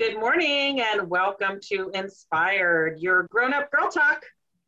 Good 0.00 0.18
morning 0.18 0.80
and 0.80 1.10
welcome 1.10 1.60
to 1.64 1.90
InspiHER'd, 1.92 3.02
your 3.02 3.24
grown-up 3.24 3.70
girl 3.70 3.90
talk. 3.90 4.22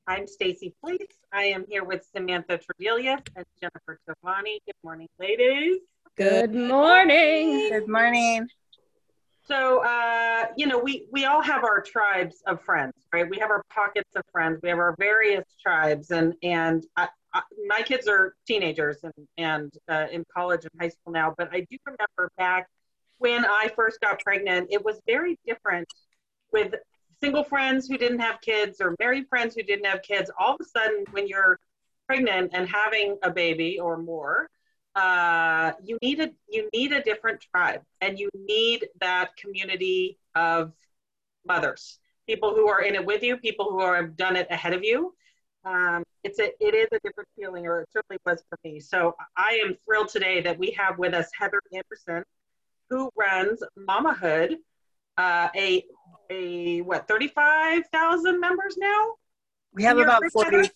I'm 0.07 0.27
Stacey 0.27 0.75
Fleece. 0.83 1.17
I 1.33 1.45
am 1.45 1.65
here 1.71 1.85
with 1.85 2.07
Samantha 2.15 2.59
Tradelius 2.59 3.23
and 3.35 3.47
Jennifer 3.59 3.99
Tovani. 4.07 4.59
Good 4.67 4.75
morning, 4.85 5.09
ladies. 5.19 5.79
Good 6.19 6.55
morning. 6.55 7.71
Good 7.71 7.89
morning. 7.89 8.47
So, 9.47 9.83
uh, 9.83 10.49
you 10.59 10.67
know, 10.67 10.79
we 10.79 11.07
we 11.11 11.25
all 11.25 11.41
have 11.41 11.65
our 11.65 11.81
tribes 11.81 12.43
of 12.47 12.61
friends, 12.61 12.93
right? 13.11 13.27
We 13.27 13.39
have 13.39 13.49
our 13.49 13.63
pockets 13.75 14.11
of 14.15 14.25
friends. 14.31 14.61
We 14.63 14.69
have 14.69 14.79
our 14.79 14.95
various 14.99 15.47
tribes, 15.63 16.11
and 16.11 16.35
and 16.43 16.85
I, 16.95 17.09
I, 17.33 17.41
my 17.69 17.81
kids 17.81 18.07
are 18.07 18.35
teenagers 18.47 18.99
and 19.03 19.15
and 19.39 19.73
uh, 19.89 20.09
in 20.13 20.27
college 20.37 20.65
and 20.65 20.73
high 20.79 20.91
school 20.91 21.15
now. 21.15 21.35
But 21.39 21.49
I 21.55 21.61
do 21.71 21.79
remember 21.87 22.31
back 22.37 22.69
when 23.23 23.45
I 23.45 23.71
first 23.77 24.01
got 24.01 24.19
pregnant, 24.21 24.69
it 24.71 24.85
was 24.85 25.01
very 25.07 25.39
different 25.47 25.87
with 26.53 26.75
single 27.21 27.45
friends 27.45 27.87
who 27.87 27.97
didn't 27.97 28.19
have 28.19 28.41
kids 28.41 28.81
or 28.81 28.97
married 28.99 29.29
friends 29.29 29.55
who 29.55 29.63
didn't 29.63 29.87
have 29.87 30.03
kids. 30.03 30.29
All 30.37 30.55
of 30.55 30.61
a 30.61 30.65
sudden, 30.65 31.05
when 31.13 31.29
you're 31.29 31.59
pregnant 32.09 32.51
and 32.53 32.69
having 32.69 33.17
a 33.23 33.31
baby 33.31 33.79
or 33.79 33.97
more, 33.97 34.51
uh, 34.97 35.71
you 35.85 35.97
need 36.03 36.19
a 36.21 36.31
you 36.49 36.69
need 36.75 36.93
a 36.93 37.01
different 37.01 37.41
tribe, 37.41 37.83
and 38.01 38.19
you 38.19 38.29
need 38.35 38.89
that 39.01 39.37
community 39.37 40.19
of 40.35 40.73
mothers, 41.47 42.01
people 42.27 42.55
who 42.55 42.69
are 42.69 42.83
in 42.83 42.97
it 42.97 43.07
with 43.07 43.23
you, 43.23 43.37
people 43.37 43.71
who 43.71 43.81
are, 43.81 43.97
have 43.97 44.17
done 44.17 44.35
it 44.37 44.49
ahead 44.51 44.75
of 44.75 44.83
you. 44.83 45.15
Um, 45.65 46.03
it's 46.25 46.41
a 46.41 46.51
it 46.61 46.75
is 46.75 46.89
a 46.93 46.99
different 47.05 47.29
feeling, 47.39 47.67
or 47.67 47.83
it 47.83 47.89
certainly 47.93 48.19
was 48.27 48.43
for 48.49 48.59
me. 48.65 48.81
So 48.81 49.15
I 49.37 49.63
am 49.65 49.77
thrilled 49.85 50.09
today 50.09 50.41
that 50.43 50.59
we 50.59 50.73
have 50.73 50.99
with 50.99 51.15
us 51.15 51.29
Heather 51.39 51.63
Anderson 51.73 52.25
who 52.93 53.11
runs 53.17 53.63
Mamahood, 53.89 54.57
uh, 55.17 55.49
a 55.57 55.83
a 56.29 56.83
what 56.83 57.09
thirty 57.09 57.29
five 57.29 57.85
thousand 57.91 58.39
members 58.39 58.77
now. 58.77 59.15
We 59.73 59.83
have 59.85 59.99
about 59.99 60.23
forty. 60.31 60.71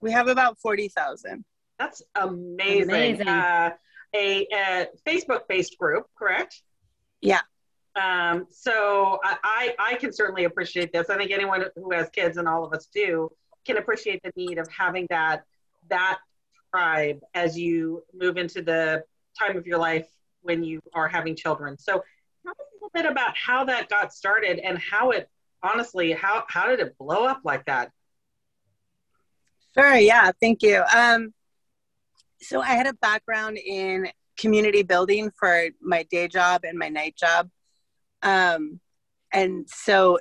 We 0.00 0.10
have 0.10 0.28
about 0.28 0.58
forty 0.58 0.88
thousand. 0.88 1.44
That's 1.78 2.02
amazing. 2.14 2.90
amazing. 2.90 3.28
Uh, 3.28 3.70
a, 4.14 4.46
a 4.54 4.86
Facebook 5.06 5.42
based 5.48 5.76
group, 5.76 6.06
correct? 6.16 6.62
Yeah. 7.20 7.40
Um, 7.96 8.46
so 8.50 9.20
I, 9.22 9.74
I 9.78 9.94
can 9.96 10.12
certainly 10.12 10.44
appreciate 10.44 10.92
this. 10.92 11.10
I 11.10 11.16
think 11.16 11.30
anyone 11.30 11.64
who 11.76 11.92
has 11.92 12.08
kids, 12.08 12.38
and 12.38 12.48
all 12.48 12.64
of 12.64 12.72
us 12.72 12.88
do, 12.92 13.30
can 13.66 13.76
appreciate 13.76 14.20
the 14.24 14.32
need 14.34 14.58
of 14.58 14.66
having 14.68 15.06
that 15.10 15.42
that 15.90 16.18
tribe 16.72 17.20
as 17.34 17.58
you 17.58 18.02
move 18.14 18.38
into 18.38 18.62
the 18.62 19.04
time 19.38 19.56
of 19.58 19.66
your 19.66 19.78
life 19.78 20.08
when 20.44 20.62
you 20.62 20.80
are 20.94 21.08
having 21.08 21.34
children. 21.34 21.76
So 21.78 21.92
tell 22.42 22.52
us 22.52 22.58
a 22.58 22.74
little 22.74 22.90
bit 22.94 23.06
about 23.06 23.36
how 23.36 23.64
that 23.64 23.88
got 23.88 24.12
started 24.12 24.58
and 24.58 24.78
how 24.78 25.10
it 25.10 25.28
honestly, 25.62 26.12
how 26.12 26.44
how 26.48 26.68
did 26.68 26.80
it 26.80 26.96
blow 26.98 27.24
up 27.24 27.40
like 27.44 27.64
that? 27.66 27.90
Sure, 29.76 29.96
yeah, 29.96 30.30
thank 30.40 30.62
you. 30.62 30.84
Um, 30.94 31.34
so 32.40 32.60
I 32.60 32.68
had 32.68 32.86
a 32.86 32.94
background 32.94 33.58
in 33.58 34.08
community 34.38 34.82
building 34.82 35.30
for 35.38 35.68
my 35.80 36.04
day 36.10 36.28
job 36.28 36.62
and 36.64 36.78
my 36.78 36.88
night 36.88 37.16
job. 37.16 37.48
Um, 38.22 38.80
and 39.32 39.68
so 39.68 40.18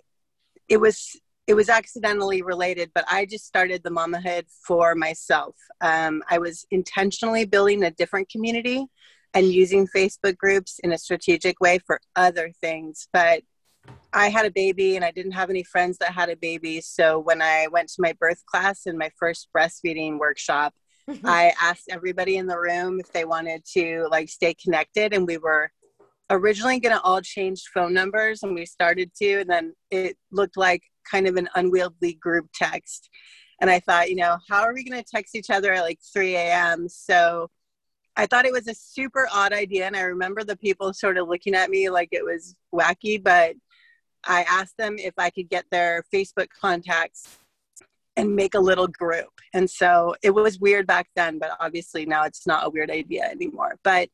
it 0.69 0.77
was 0.77 1.19
it 1.45 1.55
was 1.55 1.67
accidentally 1.67 2.41
related, 2.41 2.91
but 2.95 3.03
I 3.11 3.25
just 3.25 3.45
started 3.45 3.83
the 3.83 3.89
Mamahood 3.89 4.45
for 4.65 4.95
myself. 4.95 5.55
Um, 5.81 6.23
I 6.29 6.37
was 6.37 6.65
intentionally 6.71 7.45
building 7.45 7.83
a 7.83 7.91
different 7.91 8.29
community 8.29 8.85
and 9.33 9.51
using 9.51 9.87
Facebook 9.87 10.37
groups 10.37 10.79
in 10.83 10.91
a 10.91 10.97
strategic 10.97 11.59
way 11.59 11.79
for 11.79 11.99
other 12.15 12.51
things. 12.61 13.07
But 13.11 13.43
I 14.13 14.29
had 14.29 14.45
a 14.45 14.51
baby 14.51 14.95
and 14.95 15.03
I 15.03 15.11
didn't 15.11 15.31
have 15.33 15.49
any 15.49 15.63
friends 15.63 15.97
that 15.97 16.13
had 16.13 16.29
a 16.29 16.35
baby. 16.35 16.81
So 16.81 17.19
when 17.19 17.41
I 17.41 17.67
went 17.71 17.89
to 17.89 18.01
my 18.01 18.13
birth 18.19 18.45
class 18.45 18.85
and 18.85 18.97
my 18.97 19.09
first 19.17 19.49
breastfeeding 19.55 20.19
workshop, 20.19 20.73
mm-hmm. 21.09 21.25
I 21.25 21.53
asked 21.61 21.89
everybody 21.89 22.37
in 22.37 22.47
the 22.47 22.59
room 22.59 22.99
if 22.99 23.11
they 23.11 23.25
wanted 23.25 23.63
to 23.73 24.07
like 24.11 24.29
stay 24.29 24.53
connected 24.53 25.13
and 25.13 25.27
we 25.27 25.37
were 25.37 25.71
originally 26.29 26.79
going 26.79 26.95
to 26.95 27.01
all 27.01 27.21
change 27.21 27.63
phone 27.73 27.93
numbers 27.93 28.43
and 28.43 28.55
we 28.55 28.65
started 28.65 29.11
to 29.15 29.41
and 29.41 29.49
then 29.49 29.73
it 29.91 30.17
looked 30.31 30.57
like 30.57 30.81
kind 31.09 31.27
of 31.27 31.35
an 31.35 31.49
unwieldy 31.55 32.13
group 32.13 32.47
text 32.55 33.09
and 33.59 33.69
i 33.69 33.79
thought 33.79 34.09
you 34.09 34.15
know 34.15 34.37
how 34.49 34.61
are 34.61 34.73
we 34.73 34.83
going 34.83 35.01
to 35.01 35.09
text 35.09 35.35
each 35.35 35.49
other 35.49 35.73
at 35.73 35.83
like 35.83 35.99
3 36.13 36.35
a.m 36.35 36.87
so 36.87 37.49
I 38.15 38.25
thought 38.25 38.45
it 38.45 38.53
was 38.53 38.67
a 38.67 38.75
super 38.75 39.27
odd 39.33 39.53
idea. 39.53 39.85
And 39.85 39.95
I 39.95 40.01
remember 40.01 40.43
the 40.43 40.57
people 40.57 40.93
sort 40.93 41.17
of 41.17 41.27
looking 41.27 41.55
at 41.55 41.69
me 41.69 41.89
like 41.89 42.09
it 42.11 42.23
was 42.23 42.55
wacky, 42.73 43.21
but 43.21 43.55
I 44.25 44.43
asked 44.43 44.77
them 44.77 44.95
if 44.97 45.13
I 45.17 45.29
could 45.29 45.49
get 45.49 45.65
their 45.71 46.03
Facebook 46.13 46.47
contacts 46.59 47.37
and 48.15 48.35
make 48.35 48.53
a 48.53 48.59
little 48.59 48.87
group. 48.87 49.31
And 49.53 49.69
so 49.69 50.15
it 50.21 50.31
was 50.31 50.59
weird 50.59 50.85
back 50.85 51.07
then, 51.15 51.39
but 51.39 51.51
obviously 51.59 52.05
now 52.05 52.23
it's 52.23 52.45
not 52.45 52.65
a 52.65 52.69
weird 52.69 52.91
idea 52.91 53.23
anymore. 53.23 53.77
But 53.83 54.09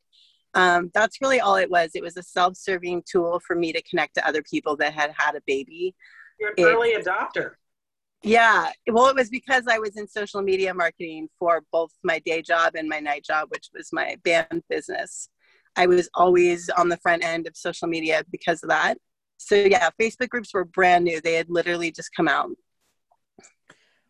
um, 0.53 0.89
that's 0.93 1.21
really 1.21 1.39
all 1.39 1.57
it 1.57 1.69
was. 1.69 1.91
It 1.93 2.01
was 2.01 2.17
a 2.17 2.23
self 2.23 2.55
serving 2.57 3.03
tool 3.09 3.41
for 3.45 3.55
me 3.55 3.73
to 3.73 3.81
connect 3.83 4.15
to 4.15 4.27
other 4.27 4.41
people 4.41 4.75
that 4.77 4.93
had 4.93 5.13
had 5.17 5.35
a 5.35 5.41
baby. 5.45 5.95
You're 6.39 6.49
an 6.49 6.55
it, 6.57 6.63
early 6.63 6.93
adopter. 6.93 7.53
Yeah. 8.21 8.71
Well, 8.87 9.07
it 9.07 9.15
was 9.15 9.29
because 9.29 9.63
I 9.69 9.79
was 9.79 9.95
in 9.95 10.07
social 10.07 10.41
media 10.41 10.73
marketing 10.73 11.29
for 11.39 11.63
both 11.71 11.91
my 12.03 12.19
day 12.19 12.41
job 12.41 12.73
and 12.75 12.89
my 12.89 12.99
night 12.99 13.23
job, 13.23 13.47
which 13.49 13.69
was 13.73 13.93
my 13.93 14.17
band 14.23 14.63
business. 14.69 15.29
I 15.75 15.87
was 15.87 16.09
always 16.13 16.69
on 16.69 16.89
the 16.89 16.97
front 16.97 17.23
end 17.23 17.47
of 17.47 17.55
social 17.55 17.87
media 17.87 18.23
because 18.29 18.61
of 18.63 18.69
that. 18.69 18.97
So, 19.37 19.55
yeah, 19.55 19.89
Facebook 19.99 20.29
groups 20.29 20.53
were 20.53 20.65
brand 20.65 21.05
new. 21.05 21.21
They 21.21 21.35
had 21.35 21.49
literally 21.49 21.91
just 21.91 22.13
come 22.13 22.27
out. 22.27 22.49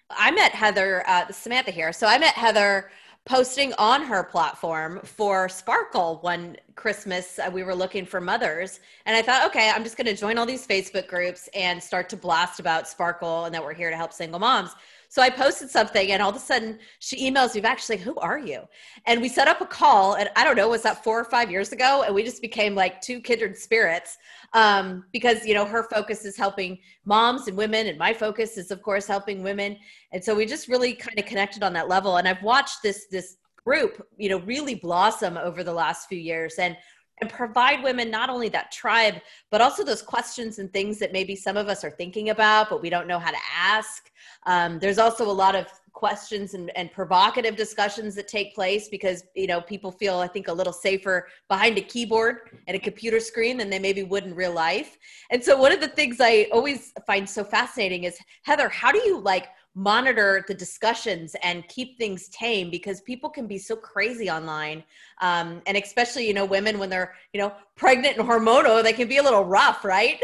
I 0.10 0.32
met 0.32 0.54
Heather, 0.54 1.08
uh, 1.08 1.32
Samantha 1.32 1.70
here. 1.70 1.94
So, 1.94 2.08
I 2.08 2.18
met 2.18 2.34
Heather 2.34 2.90
posting 3.26 3.74
on 3.74 4.02
her 4.02 4.24
platform 4.24 5.00
for 5.04 5.48
Sparkle 5.50 6.20
one 6.22 6.58
Christmas. 6.76 7.38
Uh, 7.40 7.50
we 7.52 7.64
were 7.64 7.76
looking 7.76 8.06
for 8.06 8.20
mothers, 8.20 8.80
and 9.06 9.16
I 9.16 9.22
thought, 9.22 9.46
okay, 9.48 9.70
I'm 9.70 9.84
just 9.84 9.98
going 9.98 10.08
to 10.08 10.16
join 10.16 10.38
all 10.38 10.46
these 10.46 10.66
Facebook 10.66 11.08
groups 11.08 11.50
and 11.54 11.82
start 11.82 12.10
to 12.10 12.18
blast 12.18 12.60
about 12.60 12.88
Sparkle 12.88 13.46
and 13.46 13.54
that 13.54 13.64
we're 13.64 13.74
here 13.74 13.90
to 13.90 13.98
help 13.98 14.14
single 14.14 14.40
moms. 14.40 14.76
So 15.12 15.24
I 15.24 15.32
posted 15.32 15.72
something, 15.72 16.12
and 16.12 16.22
all 16.22 16.30
of 16.30 16.36
a 16.36 16.40
sudden 16.40 16.78
she 17.00 17.30
emails 17.30 17.56
me 17.56 17.62
back. 17.62 17.80
She's 17.80 17.90
like, 17.90 18.00
"Who 18.00 18.16
are 18.18 18.38
you?" 18.38 18.62
And 19.08 19.22
we 19.22 19.28
set 19.28 19.48
up 19.48 19.60
a 19.60 19.66
call, 19.66 20.14
and 20.14 20.30
I 20.36 20.44
don't 20.44 20.56
know, 20.56 20.70
was 20.70 20.84
that 20.84 21.04
four 21.04 21.20
or 21.20 21.26
five 21.26 21.50
years 21.50 21.72
ago? 21.72 22.04
And 22.06 22.14
we 22.14 22.24
just 22.24 22.42
became 22.44 22.76
like 22.76 23.02
two 23.02 23.20
kindred 23.20 23.58
spirits 23.58 24.18
um, 24.54 25.06
because 25.12 25.46
you 25.46 25.56
know 25.56 25.66
her 25.66 25.84
focus 25.84 26.26
is 26.26 26.38
helping 26.38 26.78
moms 27.06 27.48
and 27.48 27.58
women, 27.58 27.88
and 27.88 27.98
my 27.98 28.14
focus 28.14 28.56
is 28.56 28.70
of 28.70 28.84
course 28.84 29.08
helping 29.08 29.42
women. 29.42 29.78
And 30.12 30.24
so 30.24 30.36
we 30.36 30.46
just 30.46 30.68
really 30.68 30.94
kind 30.94 31.18
of 31.18 31.26
connected 31.26 31.64
on 31.64 31.74
that 31.74 31.90
level. 31.90 32.18
And 32.18 32.28
I've 32.28 32.44
watched 32.44 32.84
this 32.84 33.08
this 33.10 33.38
group, 33.66 34.06
you 34.18 34.30
know, 34.30 34.40
really 34.42 34.76
blossom 34.76 35.38
over 35.38 35.64
the 35.64 35.74
last 35.74 36.08
few 36.08 36.20
years, 36.20 36.56
and 36.60 36.78
and 37.22 37.30
provide 37.30 37.84
women 37.84 38.10
not 38.10 38.30
only 38.30 38.50
that 38.50 38.72
tribe, 38.72 39.16
but 39.50 39.62
also 39.62 39.84
those 39.84 40.02
questions 40.02 40.60
and 40.60 40.72
things 40.72 41.00
that 41.00 41.12
maybe 41.12 41.36
some 41.36 41.58
of 41.58 41.68
us 41.68 41.84
are 41.84 41.92
thinking 41.92 42.30
about, 42.30 42.70
but 42.70 42.82
we 42.82 42.90
don't 42.90 43.08
know 43.08 43.20
how 43.20 43.32
to 43.32 43.38
ask. 43.56 44.12
Um, 44.46 44.80
there's 44.80 44.98
also 44.98 45.30
a 45.30 45.32
lot 45.32 45.56
of 45.56 45.68
questions 46.00 46.54
and, 46.54 46.72
and 46.78 46.92
provocative 46.92 47.56
discussions 47.56 48.16
that 48.16 48.28
take 48.28 48.56
place 48.56 48.88
because 48.88 49.26
you 49.36 49.48
know 49.48 49.60
people 49.60 49.92
feel 49.92 50.20
i 50.20 50.28
think 50.28 50.48
a 50.48 50.54
little 50.54 50.72
safer 50.72 51.28
behind 51.50 51.78
a 51.78 51.82
keyboard 51.82 52.58
and 52.68 52.78
a 52.78 52.80
computer 52.80 53.20
screen 53.20 53.58
than 53.58 53.70
they 53.70 53.80
maybe 53.80 54.04
would 54.04 54.24
in 54.24 54.34
real 54.34 54.54
life 54.54 54.98
and 55.30 55.44
so 55.44 55.58
one 55.58 55.72
of 55.74 55.82
the 55.82 55.88
things 55.88 56.18
i 56.22 56.48
always 56.54 56.94
find 57.06 57.28
so 57.28 57.44
fascinating 57.44 58.06
is 58.06 58.18
heather 58.44 58.70
how 58.70 58.92
do 58.92 59.00
you 59.00 59.20
like 59.20 59.48
monitor 59.80 60.44
the 60.48 60.54
discussions 60.54 61.36
and 61.42 61.66
keep 61.70 61.98
things 61.98 62.28
tame 62.30 62.70
because 62.70 63.00
people 63.02 63.30
can 63.30 63.48
be 63.48 63.58
so 63.58 63.78
crazy 63.78 64.30
online 64.30 64.84
um, 65.22 65.62
and 65.68 65.78
especially 65.78 66.28
you 66.28 66.34
know 66.34 66.44
women 66.44 66.78
when 66.78 66.90
they're 66.90 67.16
you 67.34 67.40
know 67.40 67.54
pregnant 67.76 68.18
and 68.18 68.28
hormonal 68.28 68.84
they 68.84 68.92
can 68.92 69.08
be 69.08 69.18
a 69.18 69.24
little 69.24 69.46
rough 69.46 69.86
right? 69.86 70.22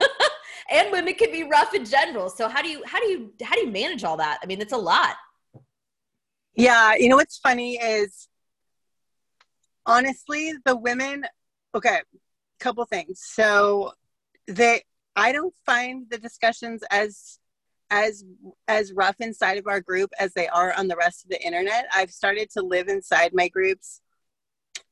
And 0.70 0.92
women 0.92 1.14
can 1.14 1.32
be 1.32 1.44
rough 1.44 1.72
in 1.72 1.84
general. 1.84 2.28
So 2.28 2.48
how 2.48 2.60
do 2.60 2.68
you 2.68 2.82
how 2.84 3.00
do 3.00 3.06
you 3.06 3.32
how 3.42 3.54
do 3.54 3.62
you 3.62 3.70
manage 3.70 4.04
all 4.04 4.18
that? 4.18 4.38
I 4.42 4.46
mean 4.46 4.60
it's 4.60 4.72
a 4.72 4.78
lot. 4.78 5.16
Yeah 6.54 6.94
you 6.94 7.08
know 7.08 7.16
what's 7.16 7.38
funny 7.38 7.78
is 7.78 8.28
honestly 9.86 10.52
the 10.64 10.76
women 10.76 11.24
okay 11.74 12.00
couple 12.60 12.84
things. 12.84 13.20
So 13.22 13.92
they 14.46 14.82
i 15.16 15.32
don't 15.32 15.54
find 15.64 16.06
the 16.10 16.18
discussions 16.18 16.82
as 16.90 17.38
as 17.90 18.24
as 18.66 18.92
rough 18.92 19.16
inside 19.20 19.58
of 19.58 19.66
our 19.66 19.80
group 19.80 20.10
as 20.18 20.32
they 20.34 20.48
are 20.48 20.72
on 20.74 20.88
the 20.88 20.96
rest 20.96 21.24
of 21.24 21.30
the 21.30 21.42
internet. 21.42 21.86
I've 21.94 22.10
started 22.10 22.50
to 22.50 22.62
live 22.62 22.88
inside 22.88 23.32
my 23.32 23.48
groups. 23.48 24.00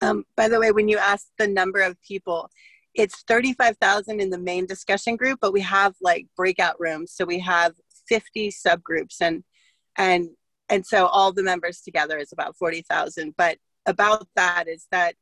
Um, 0.00 0.24
by 0.36 0.48
the 0.48 0.60
way, 0.60 0.72
when 0.72 0.88
you 0.88 0.98
ask 0.98 1.26
the 1.38 1.48
number 1.48 1.80
of 1.80 2.00
people, 2.02 2.50
it's 2.94 3.22
35,000 3.28 4.20
in 4.20 4.30
the 4.30 4.38
main 4.38 4.66
discussion 4.66 5.16
group, 5.16 5.38
but 5.40 5.52
we 5.52 5.60
have 5.60 5.94
like 6.00 6.26
breakout 6.36 6.76
rooms. 6.78 7.12
So 7.12 7.24
we 7.24 7.38
have 7.40 7.74
50 8.08 8.50
subgroups 8.50 9.20
and 9.20 9.44
and 9.96 10.30
and 10.68 10.84
so 10.84 11.06
all 11.06 11.32
the 11.32 11.42
members 11.42 11.80
together 11.80 12.18
is 12.18 12.32
about 12.32 12.56
40,000. 12.56 13.34
But 13.36 13.58
about 13.86 14.26
that 14.34 14.66
is 14.66 14.86
that 14.90 15.14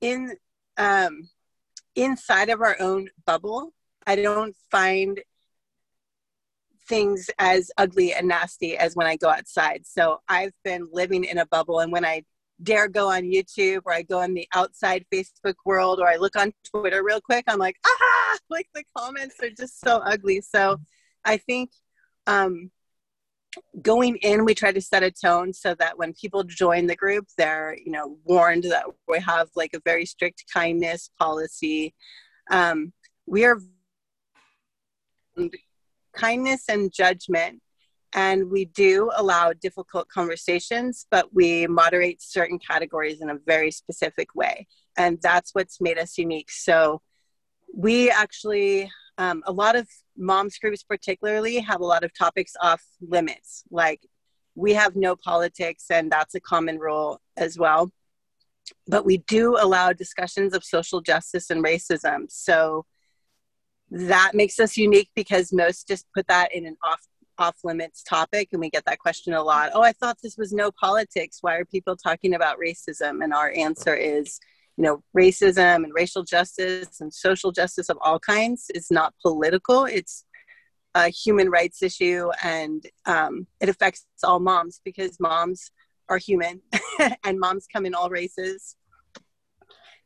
in 0.00 0.36
um, 0.76 1.28
inside 1.96 2.50
of 2.50 2.60
our 2.60 2.76
own 2.80 3.08
bubble, 3.26 3.72
I 4.06 4.16
don't 4.16 4.54
find 4.70 5.20
things 6.88 7.28
as 7.38 7.70
ugly 7.76 8.14
and 8.14 8.28
nasty 8.28 8.76
as 8.76 8.96
when 8.96 9.06
I 9.06 9.16
go 9.16 9.28
outside. 9.28 9.82
So 9.86 10.20
I've 10.28 10.54
been 10.64 10.88
living 10.92 11.24
in 11.24 11.38
a 11.38 11.46
bubble, 11.46 11.80
and 11.80 11.92
when 11.92 12.04
I 12.04 12.22
dare 12.62 12.88
go 12.88 13.10
on 13.10 13.22
YouTube 13.22 13.82
or 13.84 13.92
I 13.92 14.02
go 14.02 14.22
in 14.22 14.34
the 14.34 14.48
outside 14.54 15.04
Facebook 15.12 15.54
world 15.64 16.00
or 16.00 16.08
I 16.08 16.16
look 16.16 16.36
on 16.36 16.52
Twitter 16.64 17.04
real 17.04 17.20
quick, 17.20 17.44
I'm 17.46 17.58
like, 17.58 17.76
ah, 17.86 18.38
like 18.50 18.68
the 18.74 18.84
comments 18.96 19.36
are 19.42 19.50
just 19.50 19.80
so 19.80 19.98
ugly. 19.98 20.40
So 20.40 20.78
I 21.24 21.36
think 21.36 21.70
um, 22.26 22.70
going 23.80 24.16
in, 24.16 24.44
we 24.44 24.54
try 24.54 24.72
to 24.72 24.80
set 24.80 25.02
a 25.02 25.10
tone 25.10 25.52
so 25.52 25.74
that 25.74 25.98
when 25.98 26.12
people 26.14 26.42
join 26.44 26.86
the 26.86 26.96
group, 26.96 27.26
they're, 27.36 27.76
you 27.84 27.92
know, 27.92 28.18
warned 28.24 28.64
that 28.64 28.84
we 29.06 29.20
have 29.20 29.48
like 29.54 29.74
a 29.74 29.80
very 29.84 30.04
strict 30.04 30.44
kindness 30.52 31.10
policy. 31.18 31.94
Um, 32.50 32.92
we 33.26 33.44
are 33.44 33.58
kindness 36.18 36.64
and 36.68 36.92
judgment 36.92 37.60
and 38.14 38.50
we 38.50 38.64
do 38.64 39.10
allow 39.16 39.52
difficult 39.52 40.08
conversations 40.08 41.06
but 41.10 41.32
we 41.34 41.66
moderate 41.66 42.20
certain 42.22 42.58
categories 42.58 43.20
in 43.20 43.30
a 43.30 43.38
very 43.46 43.70
specific 43.70 44.34
way. 44.34 44.66
And 44.96 45.18
that's 45.22 45.54
what's 45.54 45.80
made 45.80 45.98
us 45.98 46.18
unique. 46.18 46.50
So 46.50 47.02
we 47.74 48.10
actually 48.10 48.90
um, 49.18 49.42
a 49.46 49.52
lot 49.52 49.74
of 49.76 49.88
moms 50.16 50.58
groups 50.58 50.82
particularly 50.82 51.58
have 51.58 51.80
a 51.80 51.84
lot 51.84 52.04
of 52.04 52.14
topics 52.14 52.52
off 52.62 52.82
limits. 53.00 53.64
Like 53.70 54.00
we 54.54 54.74
have 54.74 54.96
no 54.96 55.16
politics 55.16 55.86
and 55.90 56.10
that's 56.10 56.34
a 56.34 56.40
common 56.40 56.78
rule 56.78 57.20
as 57.36 57.58
well. 57.58 57.92
But 58.86 59.04
we 59.04 59.18
do 59.18 59.56
allow 59.58 59.92
discussions 59.92 60.54
of 60.54 60.64
social 60.64 61.00
justice 61.00 61.50
and 61.50 61.64
racism. 61.64 62.30
So 62.30 62.86
that 63.90 64.32
makes 64.34 64.58
us 64.58 64.76
unique 64.76 65.10
because 65.14 65.52
most 65.52 65.88
just 65.88 66.06
put 66.14 66.26
that 66.28 66.54
in 66.54 66.66
an 66.66 66.76
off 66.82 67.06
off 67.38 67.56
limits 67.62 68.02
topic 68.02 68.48
and 68.50 68.60
we 68.60 68.68
get 68.68 68.84
that 68.84 68.98
question 68.98 69.32
a 69.32 69.42
lot. 69.42 69.70
Oh 69.72 69.82
i 69.82 69.92
thought 69.92 70.18
this 70.22 70.36
was 70.36 70.52
no 70.52 70.70
politics. 70.72 71.38
Why 71.40 71.56
are 71.56 71.64
people 71.64 71.96
talking 71.96 72.34
about 72.34 72.58
racism? 72.58 73.22
And 73.22 73.32
our 73.32 73.52
answer 73.56 73.94
is 73.94 74.38
you 74.76 74.84
know 74.84 75.02
racism 75.16 75.84
and 75.84 75.92
racial 75.94 76.24
justice 76.24 77.00
and 77.00 77.12
social 77.12 77.52
justice 77.52 77.88
of 77.88 77.98
all 78.00 78.18
kinds 78.18 78.70
is 78.74 78.88
not 78.90 79.14
political. 79.22 79.84
It's 79.84 80.24
a 80.94 81.08
human 81.08 81.48
rights 81.48 81.82
issue 81.82 82.30
and 82.42 82.84
um, 83.06 83.46
it 83.60 83.68
affects 83.68 84.06
all 84.24 84.40
moms 84.40 84.80
because 84.84 85.20
moms 85.20 85.70
are 86.08 86.18
human 86.18 86.60
and 87.24 87.38
moms 87.38 87.66
come 87.72 87.86
in 87.86 87.94
all 87.94 88.10
races. 88.10 88.76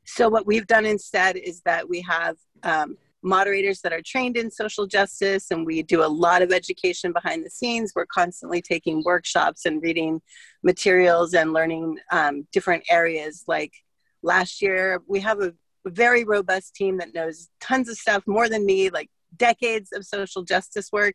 So 0.04 0.28
what 0.28 0.46
we've 0.46 0.66
done 0.66 0.84
instead 0.84 1.36
is 1.36 1.62
that 1.64 1.88
we 1.88 2.02
have 2.02 2.36
um, 2.62 2.96
moderators 3.22 3.80
that 3.80 3.92
are 3.92 4.02
trained 4.04 4.36
in 4.36 4.50
social 4.50 4.86
justice 4.86 5.50
and 5.50 5.64
we 5.64 5.82
do 5.82 6.04
a 6.04 6.06
lot 6.06 6.42
of 6.42 6.52
education 6.52 7.12
behind 7.12 7.44
the 7.44 7.50
scenes. 7.50 7.92
We're 7.94 8.06
constantly 8.06 8.60
taking 8.60 9.02
workshops 9.04 9.64
and 9.64 9.82
reading 9.82 10.20
materials 10.62 11.34
and 11.34 11.52
learning 11.52 11.98
um, 12.10 12.46
different 12.52 12.84
areas. 12.90 13.44
Like 13.46 13.72
last 14.22 14.60
year 14.60 15.00
we 15.06 15.20
have 15.20 15.40
a 15.40 15.54
very 15.86 16.24
robust 16.24 16.74
team 16.74 16.98
that 16.98 17.14
knows 17.14 17.48
tons 17.60 17.88
of 17.88 17.96
stuff 17.96 18.22
more 18.26 18.48
than 18.48 18.66
me 18.66 18.90
like 18.90 19.10
decades 19.36 19.90
of 19.92 20.04
social 20.04 20.42
justice 20.42 20.90
work. 20.92 21.14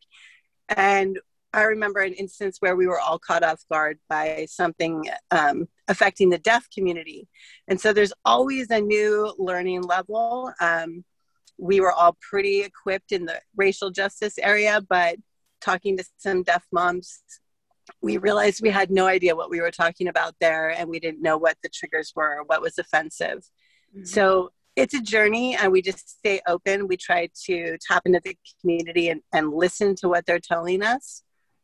And 0.70 1.20
i 1.54 1.64
remember 1.64 2.02
an 2.02 2.14
instance 2.14 2.58
where 2.60 2.76
we 2.76 2.88
were 2.88 3.00
all 3.00 3.18
caught 3.18 3.42
off 3.44 3.64
guard 3.72 3.98
by 4.10 4.46
something 4.50 5.06
um, 5.32 5.68
affecting 5.88 6.30
the 6.30 6.38
deaf 6.38 6.68
community. 6.74 7.28
And 7.68 7.80
so 7.80 7.94
there's 7.94 8.14
always 8.26 8.70
a 8.70 8.82
new 8.82 9.34
learning 9.38 9.84
level. 9.84 10.52
Um, 10.60 11.06
we 11.58 11.80
were 11.80 11.92
all 11.92 12.18
pretty 12.22 12.62
equipped 12.62 13.12
in 13.12 13.26
the 13.26 13.42
racial 13.56 13.90
justice 13.90 14.38
area, 14.38 14.82
but 14.88 15.18
talking 15.62 15.98
to 15.98 16.06
some 16.18 16.44
deaf 16.44 16.66
moms, 16.72 17.22
we 18.02 18.18
realized 18.18 18.62
we 18.62 18.70
had 18.70 18.92
no 18.92 19.08
idea 19.08 19.36
what 19.36 19.50
we 19.50 19.62
were 19.62 19.72
talking 19.72 20.08
about 20.08 20.36
there 20.40 20.70
and 20.70 20.90
we 20.90 21.00
didn't 21.00 21.22
know 21.22 21.38
what 21.38 21.58
the 21.64 21.70
triggers 21.70 22.14
were, 22.16 22.44
what 22.46 22.62
was 22.62 22.78
offensive. 22.78 23.40
Mm-hmm. 23.96 24.06
So 24.06 24.52
it's 24.76 24.94
a 24.94 25.02
journey 25.02 25.56
and 25.56 25.72
we 25.72 25.82
just 25.82 26.20
stay 26.20 26.42
open. 26.48 26.88
We 26.88 26.98
try 26.98 27.30
to 27.46 27.78
tap 27.88 28.04
into 28.06 28.22
the 28.24 28.38
community 28.62 29.10
and, 29.10 29.22
and 29.34 29.52
listen 29.52 29.96
to 29.96 30.10
what 30.10 30.26
they're 30.26 30.40
telling 30.40 30.84
us. 30.84 31.24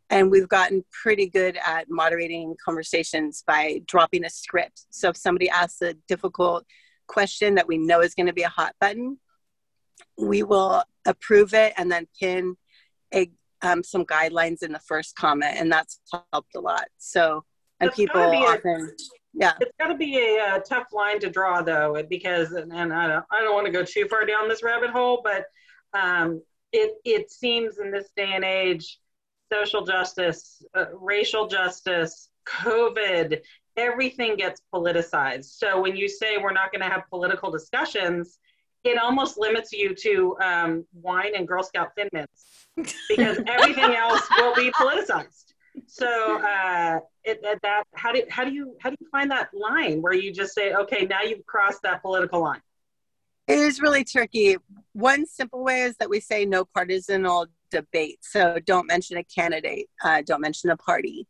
And 0.10 0.32
we've 0.32 0.50
gotten 0.50 0.84
pretty 1.04 1.28
good 1.28 1.58
at 1.66 1.86
moderating 1.90 2.56
conversations 2.64 3.44
by 3.46 3.82
dropping 3.86 4.26
a 4.26 4.30
script. 4.30 4.86
So 4.90 5.10
if 5.10 5.18
somebody 5.18 5.50
asks 5.50 5.82
a 5.82 5.94
difficult 6.08 6.66
question 7.08 7.56
that 7.56 7.68
we 7.68 7.78
know 7.78 8.02
is 8.02 8.16
going 8.16 8.28
to 8.28 8.34
be 8.34 8.44
a 8.44 8.50
hot 8.50 8.76
button, 8.80 9.20
we 10.18 10.44
will 10.44 10.84
approve 11.06 11.54
it 11.54 11.74
and 11.78 11.92
then 11.92 12.08
pin 12.20 12.56
a, 13.14 13.30
um, 13.62 13.84
some 13.84 14.06
guidelines 14.06 14.64
in 14.64 14.72
the 14.72 14.80
first 14.80 15.16
comment, 15.16 15.56
and 15.58 15.72
that's 15.72 16.00
helped 16.32 16.56
a 16.56 16.60
lot. 16.60 16.86
So, 16.98 17.44
and 17.80 17.90
it's 17.90 17.98
people 17.98 18.22
often, 18.22 18.90
a, 18.90 19.04
yeah, 19.34 19.54
it's 19.60 19.72
got 19.80 19.88
to 19.88 19.96
be 19.96 20.18
a, 20.18 20.56
a, 20.56 20.60
tough 20.60 20.88
line 20.92 21.20
to 21.22 21.30
draw 21.30 21.62
though, 21.62 22.04
because 22.10 22.52
and, 22.52 22.72
and 22.72 22.94
I 22.94 23.08
don't, 23.08 23.26
I 23.32 23.42
don't 23.42 23.54
want 23.54 23.66
to 23.66 23.72
go 23.72 23.84
too 23.84 24.08
far 24.08 24.26
down 24.26 24.48
this 24.48 24.64
rabbit 24.64 24.90
hole, 24.90 25.22
but 25.24 25.46
um, 25.98 26.42
it 26.72 26.96
it 27.06 27.32
seems 27.32 27.80
in 27.80 27.92
this 27.92 28.10
day 28.16 28.32
and 28.34 28.44
age, 28.44 29.00
social 29.52 29.86
justice, 29.86 30.64
uh, 30.76 30.86
racial 30.94 31.48
justice, 31.48 32.30
COVID, 32.48 33.40
everything 33.78 34.36
gets 34.36 34.62
politicized. 34.74 35.46
So 35.46 35.82
when 35.82 35.96
you 35.96 36.08
say 36.08 36.38
we're 36.38 36.54
not 36.54 36.72
going 36.72 36.82
to 36.82 36.90
have 36.90 37.04
political 37.10 37.52
discussions 37.52 38.40
it 38.84 38.98
almost 38.98 39.38
limits 39.38 39.72
you 39.72 39.96
to 39.96 40.38
um, 40.42 40.86
wine 40.94 41.34
and 41.36 41.48
Girl 41.48 41.64
Scout 41.64 41.92
Thin 41.96 42.10
Mints 42.12 42.46
because 43.10 43.40
everything 43.48 43.96
else 43.96 44.22
will 44.38 44.54
be 44.56 44.72
politicized. 44.72 45.54
So 45.88 46.42
uh, 46.42 47.00
it, 47.24 47.42
that 47.64 47.84
how 47.96 48.12
do 48.12 48.24
how 48.30 48.44
do 48.44 48.52
you 48.52 48.76
how 48.80 48.90
do 48.90 48.96
you 49.00 49.08
find 49.10 49.32
that 49.32 49.50
line 49.54 50.02
where 50.02 50.14
you 50.14 50.32
just 50.32 50.54
say 50.54 50.74
okay 50.74 51.06
now 51.06 51.22
you've 51.22 51.46
crossed 51.46 51.82
that 51.84 52.02
political 52.02 52.42
line? 52.42 52.62
It 53.48 53.58
is 53.58 53.82
really 53.82 54.04
tricky. 54.04 54.58
One 54.94 55.26
simple 55.26 55.64
way 55.64 55.82
is 55.82 55.98
that 55.98 56.10
we 56.10 56.20
say 56.20 56.46
no 56.46 56.64
partisanal 56.64 57.48
debate. 57.72 58.20
So 58.22 58.60
don't 58.66 58.88
mention 58.88 59.18
a 59.18 59.24
candidate, 59.24 59.90
uh, 60.04 60.22
don't 60.26 60.42
mention 60.42 60.70
a 60.70 60.78
party, 60.78 61.28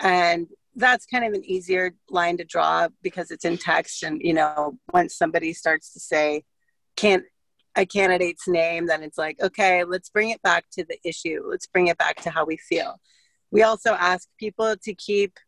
and 0.00 0.48
that's 0.74 1.06
kind 1.06 1.24
of 1.24 1.32
an 1.32 1.44
easier 1.44 1.94
line 2.10 2.36
to 2.36 2.44
draw 2.44 2.88
because 3.02 3.30
it's 3.30 3.44
in 3.44 3.56
text. 3.56 4.02
And 4.02 4.20
you 4.20 4.34
know, 4.34 4.78
once 4.92 5.16
somebody 5.16 5.52
starts 5.52 5.92
to 5.92 6.00
say 6.00 6.42
can't 6.96 7.24
a 7.76 7.84
candidate's 7.84 8.48
name, 8.48 8.86
then 8.86 9.02
it's 9.02 9.18
like, 9.18 9.36
okay, 9.40 9.84
let's 9.84 10.08
bring 10.08 10.30
it 10.30 10.42
back 10.42 10.64
to 10.72 10.84
the 10.84 10.98
issue. 11.04 11.42
Let's 11.46 11.66
bring 11.66 11.88
it 11.88 11.98
back 11.98 12.20
to 12.22 12.30
how 12.30 12.44
we 12.44 12.56
feel. 12.56 12.98
We 13.50 13.62
also 13.62 13.92
ask 13.92 14.28
people 14.38 14.74
to 14.82 14.94
keep 14.94 15.38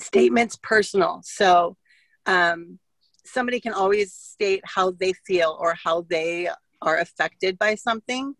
statements 0.00 0.58
personal. 0.62 1.20
So 1.22 1.76
um, 2.24 2.78
somebody 3.24 3.60
can 3.60 3.74
always 3.74 4.12
state 4.12 4.62
how 4.64 4.92
they 4.92 5.12
feel 5.26 5.56
or 5.60 5.74
how 5.82 6.06
they 6.08 6.48
are 6.82 6.98
affected 6.98 7.58
by 7.58 7.74
something. 7.74 8.34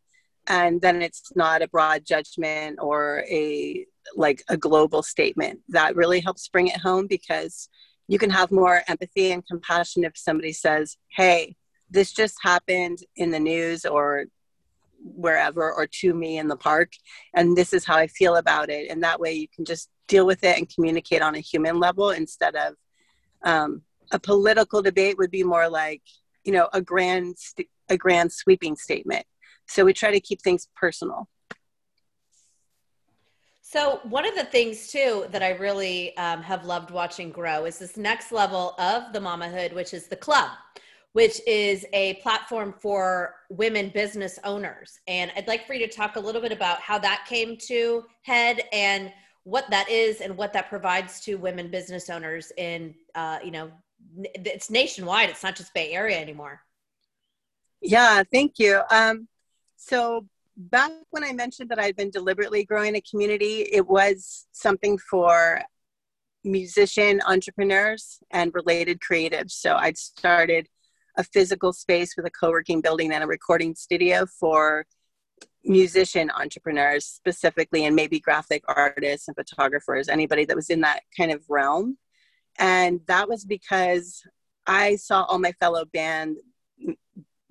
And 0.48 0.80
then 0.80 1.02
it's 1.02 1.32
not 1.34 1.62
a 1.62 1.68
broad 1.68 2.04
judgment 2.04 2.78
or 2.80 3.24
a 3.28 3.84
like 4.14 4.42
a 4.48 4.56
global 4.56 5.02
statement. 5.02 5.60
That 5.68 5.96
really 5.96 6.20
helps 6.20 6.48
bring 6.48 6.68
it 6.68 6.80
home 6.80 7.08
because 7.08 7.68
you 8.08 8.18
can 8.18 8.30
have 8.30 8.52
more 8.52 8.82
empathy 8.86 9.32
and 9.32 9.44
compassion 9.44 10.04
if 10.04 10.12
somebody 10.16 10.52
says, 10.52 10.96
Hey, 11.10 11.56
this 11.90 12.12
just 12.12 12.36
happened 12.42 12.98
in 13.16 13.30
the 13.30 13.40
news 13.40 13.84
or 13.84 14.24
wherever 15.02 15.72
or 15.72 15.86
to 15.86 16.14
me 16.14 16.38
in 16.38 16.48
the 16.48 16.56
park 16.56 16.92
and 17.34 17.56
this 17.56 17.72
is 17.72 17.84
how 17.84 17.96
i 17.96 18.06
feel 18.06 18.36
about 18.36 18.70
it. 18.70 18.90
And 18.90 19.02
that 19.02 19.20
way 19.20 19.32
you 19.32 19.46
can 19.54 19.64
just 19.64 19.88
deal 20.08 20.26
with 20.26 20.42
it 20.44 20.56
and 20.56 20.72
communicate 20.72 21.22
on 21.22 21.34
a 21.34 21.40
human 21.40 21.78
level 21.78 22.10
instead 22.10 22.54
of 22.56 22.74
um, 23.42 23.82
a 24.12 24.18
political 24.18 24.82
debate 24.82 25.18
would 25.18 25.30
be 25.30 25.44
more 25.44 25.68
like 25.68 26.02
you 26.44 26.52
know 26.52 26.68
a 26.72 26.80
grand 26.80 27.36
a 27.88 27.96
grand 27.96 28.32
sweeping 28.32 28.76
statement. 28.76 29.26
So 29.68 29.84
we 29.84 29.92
try 29.92 30.10
to 30.10 30.20
keep 30.20 30.42
things 30.42 30.68
personal. 30.76 31.28
So 33.62 34.00
one 34.04 34.26
of 34.26 34.36
the 34.36 34.44
things 34.44 34.92
too 34.92 35.26
that 35.32 35.42
I 35.42 35.50
really 35.50 36.16
um, 36.16 36.40
have 36.42 36.64
loved 36.64 36.92
watching 36.92 37.30
grow 37.30 37.64
is 37.64 37.78
this 37.78 37.96
next 37.96 38.30
level 38.30 38.74
of 38.78 39.12
the 39.12 39.18
mamahood, 39.18 39.72
which 39.74 39.92
is 39.92 40.06
the 40.06 40.16
club 40.16 40.50
which 41.16 41.40
is 41.46 41.86
a 41.94 42.12
platform 42.16 42.74
for 42.78 43.36
women 43.48 43.88
business 43.88 44.38
owners. 44.44 45.00
And 45.08 45.32
I'd 45.34 45.48
like 45.48 45.66
for 45.66 45.72
you 45.72 45.86
to 45.86 45.90
talk 45.90 46.16
a 46.16 46.20
little 46.20 46.42
bit 46.42 46.52
about 46.52 46.78
how 46.82 46.98
that 46.98 47.24
came 47.26 47.56
to 47.68 48.04
head 48.20 48.60
and 48.70 49.10
what 49.44 49.64
that 49.70 49.88
is 49.88 50.20
and 50.20 50.36
what 50.36 50.52
that 50.52 50.68
provides 50.68 51.20
to 51.20 51.36
women 51.36 51.70
business 51.70 52.10
owners 52.10 52.52
in, 52.58 52.94
uh, 53.14 53.38
you 53.42 53.50
know, 53.50 53.70
it's 54.18 54.68
nationwide. 54.68 55.30
It's 55.30 55.42
not 55.42 55.56
just 55.56 55.72
Bay 55.72 55.92
Area 55.92 56.20
anymore. 56.20 56.60
Yeah, 57.80 58.22
thank 58.30 58.58
you. 58.58 58.82
Um, 58.90 59.26
so 59.78 60.26
back 60.54 60.90
when 61.12 61.24
I 61.24 61.32
mentioned 61.32 61.70
that 61.70 61.78
I'd 61.78 61.96
been 61.96 62.10
deliberately 62.10 62.62
growing 62.62 62.94
a 62.94 63.00
community, 63.00 63.62
it 63.72 63.86
was 63.86 64.48
something 64.52 64.98
for 64.98 65.62
musician 66.44 67.22
entrepreneurs 67.26 68.18
and 68.30 68.52
related 68.52 69.00
creatives. 69.00 69.52
So 69.52 69.76
I'd 69.76 69.96
started 69.96 70.68
a 71.16 71.24
physical 71.24 71.72
space 71.72 72.14
with 72.16 72.26
a 72.26 72.30
co-working 72.30 72.80
building 72.80 73.12
and 73.12 73.24
a 73.24 73.26
recording 73.26 73.74
studio 73.74 74.26
for 74.26 74.86
musician 75.64 76.30
entrepreneurs 76.30 77.04
specifically 77.04 77.84
and 77.84 77.96
maybe 77.96 78.20
graphic 78.20 78.62
artists 78.68 79.26
and 79.26 79.36
photographers 79.36 80.08
anybody 80.08 80.44
that 80.44 80.56
was 80.56 80.70
in 80.70 80.82
that 80.82 81.00
kind 81.16 81.32
of 81.32 81.42
realm. 81.48 81.98
And 82.58 83.00
that 83.06 83.28
was 83.28 83.44
because 83.44 84.22
i 84.68 84.96
saw 84.96 85.22
all 85.24 85.38
my 85.38 85.52
fellow 85.60 85.84
band 85.84 86.36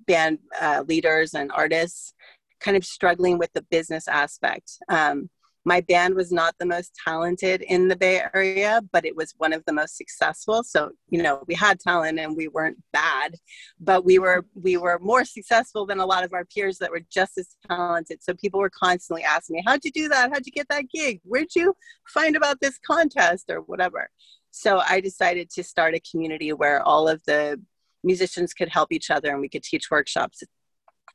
band 0.06 0.38
uh, 0.60 0.84
leaders 0.86 1.34
and 1.34 1.50
artists 1.52 2.12
kind 2.60 2.76
of 2.76 2.84
struggling 2.84 3.38
with 3.38 3.52
the 3.52 3.62
business 3.62 4.08
aspect. 4.08 4.78
Um, 4.88 5.28
my 5.66 5.80
band 5.80 6.14
was 6.14 6.30
not 6.30 6.54
the 6.60 6.64
most 6.64 6.92
talented 7.04 7.60
in 7.62 7.88
the 7.88 7.96
Bay 7.96 8.22
Area, 8.32 8.80
but 8.92 9.04
it 9.04 9.16
was 9.16 9.34
one 9.38 9.52
of 9.52 9.64
the 9.66 9.72
most 9.72 9.96
successful. 9.96 10.62
So, 10.62 10.92
you 11.10 11.20
know, 11.20 11.42
we 11.48 11.56
had 11.56 11.80
talent 11.80 12.20
and 12.20 12.36
we 12.36 12.46
weren't 12.46 12.80
bad, 12.92 13.34
but 13.80 14.04
we 14.04 14.20
were 14.20 14.46
we 14.54 14.76
were 14.76 15.00
more 15.00 15.24
successful 15.24 15.84
than 15.84 15.98
a 15.98 16.06
lot 16.06 16.22
of 16.22 16.32
our 16.32 16.44
peers 16.44 16.78
that 16.78 16.92
were 16.92 17.02
just 17.10 17.36
as 17.36 17.56
talented. 17.68 18.22
So 18.22 18.32
people 18.34 18.60
were 18.60 18.70
constantly 18.70 19.24
asking 19.24 19.56
me, 19.56 19.62
How'd 19.66 19.84
you 19.84 19.90
do 19.90 20.08
that? 20.08 20.30
How'd 20.32 20.46
you 20.46 20.52
get 20.52 20.68
that 20.68 20.88
gig? 20.88 21.20
Where'd 21.24 21.56
you 21.56 21.74
find 22.06 22.36
about 22.36 22.60
this 22.60 22.78
contest 22.86 23.50
or 23.50 23.60
whatever? 23.62 24.08
So 24.52 24.80
I 24.88 25.00
decided 25.00 25.50
to 25.50 25.64
start 25.64 25.96
a 25.96 26.00
community 26.08 26.52
where 26.52 26.80
all 26.80 27.08
of 27.08 27.20
the 27.26 27.60
musicians 28.04 28.54
could 28.54 28.68
help 28.68 28.92
each 28.92 29.10
other 29.10 29.32
and 29.32 29.40
we 29.40 29.48
could 29.48 29.64
teach 29.64 29.90
workshops, 29.90 30.44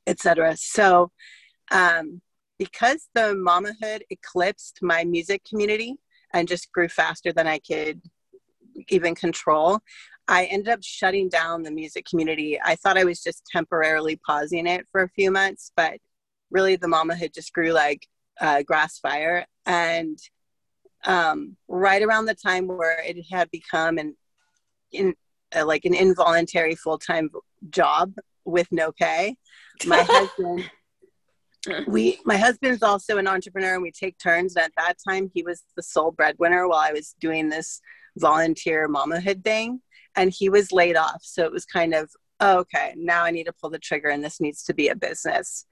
etc. 0.06 0.58
So 0.58 1.12
um, 1.72 2.22
because 2.62 3.08
the 3.16 3.34
mamahood 3.34 4.04
eclipsed 4.12 4.78
my 4.84 5.04
music 5.04 5.44
community 5.44 5.98
and 6.32 6.48
just 6.48 6.72
grew 6.72 6.88
faster 6.88 7.34
than 7.34 7.48
I 7.48 7.58
could 7.58 8.00
even 8.90 9.16
control, 9.16 9.80
I 10.28 10.46
ended 10.46 10.70
up 10.70 10.84
shutting 10.84 11.28
down 11.28 11.64
the 11.64 11.72
music 11.72 12.06
community. 12.06 12.60
I 12.64 12.76
thought 12.76 13.00
I 13.00 13.04
was 13.04 13.24
just 13.24 13.48
temporarily 13.52 14.16
pausing 14.16 14.68
it 14.68 14.86
for 14.92 15.02
a 15.02 15.10
few 15.10 15.32
months, 15.32 15.72
but 15.76 15.94
really 16.52 16.76
the 16.76 16.86
mamahood 16.86 17.34
just 17.34 17.52
grew 17.52 17.72
like 17.72 18.06
uh, 18.40 18.62
grass 18.62 19.00
fire. 19.00 19.48
And 19.66 20.20
um, 21.06 21.58
right 21.68 22.04
around 22.04 22.26
the 22.26 22.36
time 22.36 22.68
where 22.68 23.02
it 23.04 23.26
had 23.32 23.50
become 23.50 23.98
an 23.98 24.16
in 24.92 25.16
uh, 25.56 25.66
like 25.66 25.86
an 25.86 25.96
involuntary 25.96 26.76
full 26.76 27.00
time 27.00 27.32
job 27.72 28.14
with 28.46 28.68
no 28.72 28.92
pay, 28.92 29.36
my 29.88 30.04
husband 30.08 30.70
we 31.88 32.20
my 32.26 32.38
husband's 32.38 32.82
also 32.82 33.18
an 33.18 33.28
entrepreneur 33.28 33.76
and 33.76 33.84
we 33.84 33.92
take 33.92 34.18
turns 34.18 34.56
and 34.56 34.66
at 34.66 34.72
that 34.78 34.96
time 35.08 35.30
he 35.34 35.44
was 35.44 35.64
the 35.76 35.84
sole 35.84 36.12
breadwinner 36.12 36.68
while 36.68 36.80
i 36.80 36.92
was 36.92 37.16
doing 37.20 37.50
this 37.50 37.82
volunteer 38.18 38.90
mamahood 38.90 39.44
thing 39.44 39.80
and 40.16 40.32
he 40.32 40.50
was 40.50 40.72
laid 40.72 40.96
off. 40.96 41.22
So 41.22 41.46
it 41.46 41.52
was 41.52 41.66
kind 41.66 41.94
of 41.94 42.12
oh, 42.40 42.60
okay 42.60 42.94
now 42.98 43.24
i 43.24 43.32
need 43.32 43.46
to 43.46 43.54
pull 43.54 43.70
the 43.70 43.80
trigger 43.80 44.10
and 44.10 44.24
this 44.24 44.42
needs 44.42 44.64
to 44.64 44.74
be 44.74 44.88
a 44.90 44.96
business. 44.96 45.66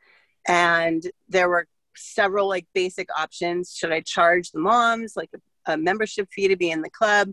And 0.48 1.03
there 1.27 1.50
were 1.50 1.67
several 1.96 2.48
like 2.48 2.67
basic 2.74 3.10
options. 3.17 3.74
Should 3.75 3.91
i 3.91 4.01
charge 4.01 4.51
the 4.51 4.60
moms 4.60 5.13
like 5.15 5.29
a, 5.36 5.74
a 5.74 5.77
membership 5.77 6.29
fee 6.31 6.48
to 6.48 6.58
be 6.58 6.72
in 6.72 6.81
the 6.81 6.89
club? 6.89 7.31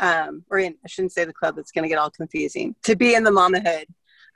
Um, 0.00 0.44
or 0.50 0.58
in, 0.58 0.74
i 0.84 0.88
shouldn't 0.88 1.12
say 1.12 1.26
the 1.26 1.34
club 1.34 1.58
it's 1.58 1.70
going 1.70 1.82
to 1.82 1.88
get 1.88 1.98
all 1.98 2.10
confusing. 2.10 2.74
To 2.84 2.96
be 2.96 3.14
in 3.14 3.24
the 3.24 3.30
mamahood 3.30 3.84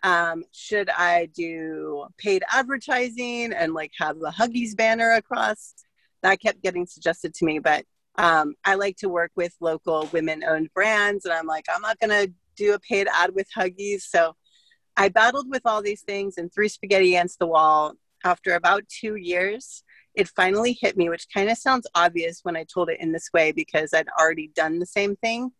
um, 0.03 0.45
should 0.53 0.91
I 0.91 1.27
do 1.27 2.07
paid 2.19 2.43
advertising 2.53 3.53
and 3.53 3.75
like 3.75 3.93
have 3.99 4.19
the 4.19 4.31
Huggies 4.31 4.77
banner 4.77 5.13
across? 5.13 5.75
That 6.23 6.41
kept 6.41 6.63
getting 6.63 6.87
suggested 6.87 7.35
to 7.35 7.45
me, 7.45 7.59
but 7.59 7.85
um, 8.19 8.55
I 8.65 8.75
like 8.75 8.97
to 8.99 9.09
work 9.09 9.33
with 9.37 9.55
local 9.61 10.09
women 10.13 10.43
owned 10.45 10.73
brands. 10.75 11.25
And 11.25 11.35
I'm 11.35 11.47
like, 11.47 11.67
I'm 11.75 11.83
not 11.83 11.99
to 12.01 12.33
do 12.57 12.75
a 12.75 12.81
paid 12.81 13.09
ad 13.13 13.35
with 13.35 13.49
Huggies. 13.57 14.03
So 14.03 14.35
I 14.97 15.09
battled 15.09 15.51
with 15.51 15.63
all 15.67 15.83
these 15.83 16.03
things 16.03 16.39
and 16.39 16.53
threw 16.53 16.69
spaghetti 16.69 17.15
against 17.15 17.39
the 17.39 17.47
wall. 17.47 17.95
After 18.25 18.55
about 18.55 18.89
two 18.89 19.17
years, 19.17 19.85
it 20.15 20.29
finally 20.29 20.77
hit 20.81 20.97
me, 20.97 21.11
which 21.11 21.29
kind 21.33 21.51
of 21.51 21.59
sounds 21.59 21.87
obvious 21.95 22.41
when 22.43 22.57
I 22.57 22.65
told 22.65 22.89
it 22.89 22.99
in 23.01 23.13
this 23.13 23.29
way 23.33 23.53
because 23.53 23.93
I'd 23.93 24.09
already 24.19 24.49
done 24.49 24.79
the 24.79 24.87
same 24.87 25.17
thing. 25.17 25.51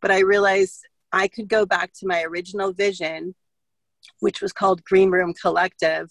But 0.00 0.12
I 0.12 0.20
realized 0.20 0.86
I 1.12 1.28
could 1.28 1.48
go 1.48 1.66
back 1.66 1.92
to 1.94 2.06
my 2.06 2.22
original 2.22 2.72
vision 2.72 3.34
which 4.20 4.40
was 4.40 4.52
called 4.52 4.84
Green 4.84 5.10
Room 5.10 5.34
Collective, 5.34 6.10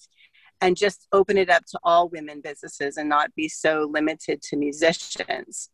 and 0.61 0.77
just 0.77 1.07
open 1.11 1.37
it 1.37 1.49
up 1.49 1.65
to 1.65 1.79
all 1.83 2.09
women 2.09 2.41
businesses 2.41 2.97
and 2.97 3.09
not 3.09 3.33
be 3.35 3.49
so 3.49 3.89
limited 3.91 4.41
to 4.43 4.55
musicians. 4.55 5.69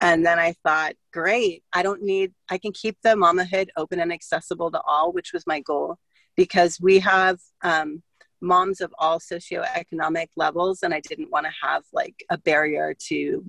And 0.00 0.26
then 0.26 0.38
I 0.38 0.54
thought, 0.64 0.94
great, 1.12 1.62
I 1.72 1.82
don't 1.82 2.02
need, 2.02 2.32
I 2.50 2.58
can 2.58 2.72
keep 2.72 2.96
the 3.02 3.10
mamahood 3.10 3.68
open 3.76 4.00
and 4.00 4.12
accessible 4.12 4.70
to 4.72 4.80
all, 4.80 5.12
which 5.12 5.32
was 5.32 5.46
my 5.46 5.60
goal, 5.60 5.98
because 6.36 6.80
we 6.80 6.98
have 6.98 7.38
um, 7.62 8.02
moms 8.40 8.80
of 8.80 8.92
all 8.98 9.20
socioeconomic 9.20 10.28
levels, 10.36 10.82
and 10.82 10.92
I 10.92 11.00
didn't 11.00 11.30
want 11.30 11.46
to 11.46 11.52
have 11.62 11.84
like 11.92 12.24
a 12.30 12.38
barrier 12.38 12.94
to 13.08 13.44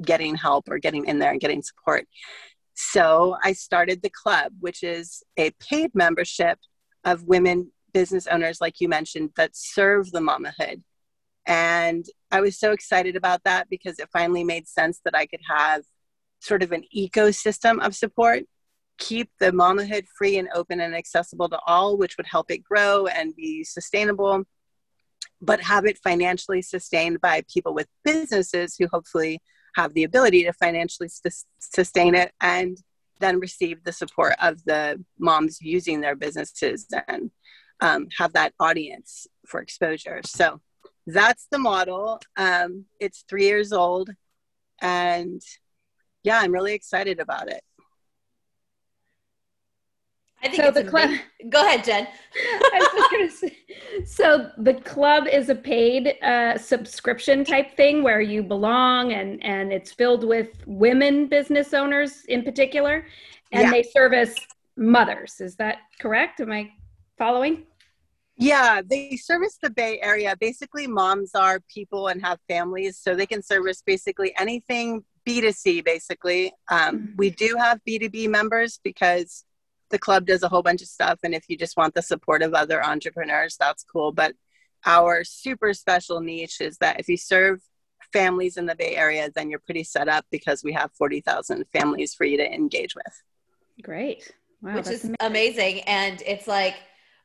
getting 0.00 0.36
help 0.36 0.68
or 0.70 0.78
getting 0.78 1.06
in 1.06 1.18
there 1.18 1.32
and 1.32 1.40
getting 1.40 1.62
support. 1.62 2.06
So 2.74 3.36
I 3.42 3.52
started 3.52 4.02
the 4.02 4.10
club, 4.10 4.52
which 4.60 4.82
is 4.82 5.22
a 5.36 5.50
paid 5.52 5.94
membership 5.94 6.58
of 7.04 7.24
women 7.24 7.72
business 7.92 8.26
owners, 8.26 8.60
like 8.60 8.80
you 8.80 8.88
mentioned, 8.88 9.30
that 9.36 9.50
serve 9.54 10.10
the 10.12 10.20
mamahood. 10.20 10.82
And 11.46 12.04
I 12.30 12.40
was 12.40 12.58
so 12.58 12.72
excited 12.72 13.16
about 13.16 13.44
that 13.44 13.68
because 13.68 13.98
it 13.98 14.08
finally 14.12 14.44
made 14.44 14.68
sense 14.68 15.00
that 15.04 15.16
I 15.16 15.26
could 15.26 15.40
have 15.48 15.82
sort 16.40 16.62
of 16.62 16.72
an 16.72 16.84
ecosystem 16.96 17.84
of 17.84 17.94
support, 17.94 18.44
keep 18.98 19.30
the 19.40 19.50
mamahood 19.50 20.06
free 20.16 20.38
and 20.38 20.48
open 20.54 20.80
and 20.80 20.94
accessible 20.94 21.48
to 21.48 21.58
all, 21.66 21.96
which 21.96 22.16
would 22.16 22.26
help 22.26 22.50
it 22.50 22.62
grow 22.62 23.06
and 23.06 23.34
be 23.34 23.64
sustainable, 23.64 24.44
but 25.40 25.60
have 25.60 25.84
it 25.84 25.98
financially 25.98 26.62
sustained 26.62 27.20
by 27.20 27.42
people 27.52 27.74
with 27.74 27.88
businesses 28.04 28.76
who 28.78 28.86
hopefully 28.92 29.40
have 29.74 29.94
the 29.94 30.04
ability 30.04 30.44
to 30.44 30.52
financially 30.52 31.08
sustain 31.58 32.14
it 32.14 32.32
and 32.40 32.78
then 33.22 33.38
receive 33.38 33.84
the 33.84 33.92
support 33.92 34.34
of 34.40 34.62
the 34.64 35.02
moms 35.18 35.60
using 35.60 36.00
their 36.00 36.16
businesses 36.16 36.86
and 37.08 37.30
um, 37.80 38.08
have 38.18 38.32
that 38.34 38.52
audience 38.60 39.26
for 39.46 39.60
exposure. 39.60 40.20
So 40.24 40.60
that's 41.06 41.46
the 41.50 41.58
model. 41.58 42.20
Um, 42.36 42.84
it's 43.00 43.24
three 43.28 43.44
years 43.44 43.72
old, 43.72 44.10
and 44.80 45.40
yeah, 46.22 46.38
I'm 46.40 46.52
really 46.52 46.74
excited 46.74 47.18
about 47.20 47.50
it. 47.50 47.62
I 50.42 50.48
think 50.48 50.62
so 50.62 50.70
the 50.70 50.84
club. 50.84 51.10
Go 51.48 51.64
ahead, 51.64 51.84
Jenn. 51.84 52.08
say, 53.30 53.56
so 54.04 54.50
the 54.58 54.74
club 54.74 55.26
is 55.26 55.48
a 55.48 55.54
paid 55.54 56.16
uh, 56.22 56.58
subscription 56.58 57.44
type 57.44 57.76
thing 57.76 58.02
where 58.02 58.20
you 58.20 58.42
belong, 58.42 59.12
and 59.12 59.42
and 59.44 59.72
it's 59.72 59.92
filled 59.92 60.24
with 60.24 60.48
women 60.66 61.28
business 61.28 61.72
owners 61.72 62.24
in 62.26 62.42
particular, 62.42 63.06
and 63.52 63.62
yeah. 63.62 63.70
they 63.70 63.82
service 63.82 64.34
mothers. 64.76 65.40
Is 65.40 65.56
that 65.56 65.78
correct? 66.00 66.40
Am 66.40 66.50
I 66.50 66.70
following? 67.18 67.64
Yeah, 68.36 68.80
they 68.84 69.16
service 69.16 69.58
the 69.62 69.70
Bay 69.70 70.00
Area. 70.02 70.34
Basically, 70.40 70.88
moms 70.88 71.34
are 71.34 71.60
people 71.72 72.08
and 72.08 72.20
have 72.22 72.40
families, 72.48 72.98
so 72.98 73.14
they 73.14 73.26
can 73.26 73.42
service 73.42 73.82
basically 73.86 74.34
anything 74.38 75.04
B2C, 75.26 75.84
basically. 75.84 76.52
Um, 76.68 76.98
mm-hmm. 76.98 77.16
We 77.16 77.30
do 77.30 77.56
have 77.58 77.80
B2B 77.88 78.28
members 78.28 78.80
because 78.82 79.44
the 79.92 79.98
club 79.98 80.26
does 80.26 80.42
a 80.42 80.48
whole 80.48 80.62
bunch 80.62 80.82
of 80.82 80.88
stuff 80.88 81.20
and 81.22 81.34
if 81.34 81.44
you 81.48 81.56
just 81.56 81.76
want 81.76 81.94
the 81.94 82.02
support 82.02 82.42
of 82.42 82.54
other 82.54 82.84
entrepreneurs 82.84 83.56
that's 83.56 83.84
cool. 83.84 84.10
But 84.10 84.34
our 84.84 85.22
super 85.22 85.72
special 85.74 86.20
niche 86.20 86.60
is 86.60 86.78
that 86.78 86.98
if 86.98 87.08
you 87.08 87.16
serve 87.16 87.60
families 88.12 88.56
in 88.56 88.66
the 88.66 88.74
bay 88.74 88.96
area 88.96 89.30
then 89.32 89.48
you're 89.48 89.60
pretty 89.60 89.84
set 89.84 90.08
up 90.08 90.26
because 90.32 90.64
we 90.64 90.72
have 90.72 90.90
40,000 90.98 91.64
families 91.72 92.14
for 92.14 92.24
you 92.24 92.36
to 92.38 92.52
engage 92.52 92.96
with. 92.96 93.22
Great. 93.82 94.32
Wow, 94.60 94.74
which 94.76 94.88
is 94.88 95.04
amazing. 95.04 95.16
amazing. 95.20 95.80
And 95.82 96.22
it's 96.26 96.46
like 96.46 96.74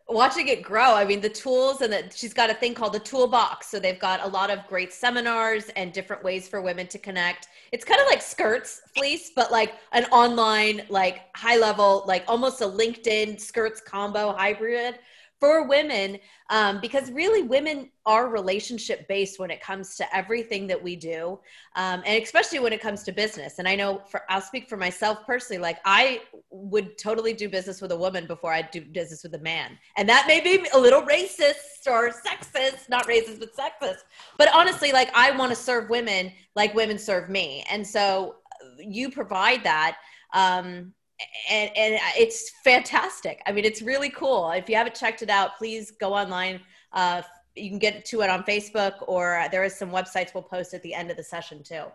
watching 0.10 0.48
it 0.48 0.62
grow. 0.62 0.94
I 0.94 1.06
mean 1.06 1.22
the 1.22 1.30
tools 1.30 1.82
and 1.82 1.92
that 1.92 2.14
she's 2.14 2.34
got 2.34 2.50
a 2.50 2.54
thing 2.54 2.74
called 2.74 2.94
the 2.94 3.00
toolbox. 3.00 3.68
So 3.68 3.80
they've 3.80 4.00
got 4.00 4.24
a 4.24 4.28
lot 4.28 4.50
of 4.50 4.66
great 4.68 4.94
seminars 4.94 5.70
and 5.76 5.92
different 5.92 6.24
ways 6.24 6.48
for 6.48 6.62
women 6.62 6.88
to 6.88 7.00
connect. 7.00 7.48
It's 7.72 7.84
kind 7.84 8.00
of 8.00 8.08
like 8.08 8.22
skirts 8.22 8.82
fleece 8.96 9.32
but 9.36 9.52
like 9.52 9.74
an 9.92 10.06
online 10.06 10.84
like 10.90 11.36
high 11.36 11.58
level 11.58 12.04
like 12.08 12.24
almost 12.28 12.62
a 12.62 12.66
linkedin 12.66 13.40
skirts 13.40 13.82
combo 13.82 14.34
hybrid 14.34 15.00
for 15.40 15.68
women 15.68 16.18
um, 16.50 16.80
because 16.82 17.12
really 17.12 17.44
women 17.44 17.92
are 18.06 18.30
relationship 18.30 19.08
based 19.08 19.40
when 19.40 19.52
it 19.52 19.62
comes 19.62 19.96
to 19.96 20.16
everything 20.16 20.66
that 20.68 20.82
we 20.82 20.96
do 20.96 21.40
um, 21.76 22.02
and 22.06 22.24
especially 22.24 22.60
when 22.60 22.74
it 22.74 22.82
comes 22.82 23.04
to 23.04 23.12
business. 23.12 23.60
And 23.60 23.68
i 23.68 23.76
know 23.76 24.02
for 24.10 24.22
i'll 24.30 24.42
speak 24.42 24.70
for 24.70 24.78
myself 24.78 25.20
personally 25.26 25.62
like 25.62 25.78
i 25.86 26.22
would 26.50 26.98
totally 26.98 27.34
do 27.34 27.50
business 27.50 27.82
with 27.82 27.92
a 27.92 27.98
woman 27.98 28.26
before 28.26 28.54
i 28.54 28.62
do 28.62 28.82
business 28.82 29.24
with 29.24 29.36
a 29.36 29.40
man. 29.40 29.78
And 29.98 30.08
that 30.10 30.26
may 30.28 30.40
be 30.40 30.66
a 30.74 30.80
little 30.80 31.02
racist 31.02 31.88
or 31.88 32.10
sexist 32.10 32.90
not 32.90 33.08
racist 33.08 33.40
but 33.40 33.56
sexist. 33.56 34.04
But 34.38 34.50
honestly 34.54 34.92
like 34.92 35.10
i 35.16 35.32
want 35.32 35.50
to 35.52 35.56
serve 35.56 35.90
women 35.90 36.32
like 36.56 36.74
women 36.74 36.98
serve 36.98 37.30
me. 37.30 37.64
And 37.70 37.86
so 37.86 38.38
you 38.80 39.10
provide 39.12 39.64
that 39.64 39.98
um, 40.34 40.94
and 41.50 41.72
and 41.76 42.00
it's 42.18 42.52
fantastic. 42.64 43.42
I 43.46 43.52
mean, 43.52 43.66
it's 43.66 43.82
really 43.82 44.10
cool. 44.10 44.52
If 44.52 44.70
you 44.70 44.76
haven't 44.76 44.96
checked 44.96 45.22
it 45.22 45.30
out, 45.30 45.58
please 45.58 45.92
go 45.92 46.14
online. 46.14 46.62
Uh, 46.94 47.22
you 47.56 47.70
can 47.70 47.80
get 47.80 48.06
to 48.06 48.22
it 48.22 48.30
on 48.30 48.44
Facebook, 48.44 48.94
or 49.08 49.46
there 49.52 49.64
is 49.64 49.76
some 49.76 49.90
websites 49.90 50.34
we'll 50.34 50.44
post 50.44 50.74
at 50.74 50.84
the 50.84 50.94
end 50.94 51.10
of 51.10 51.18
the 51.18 51.24
session 51.24 51.64
too 51.64 51.86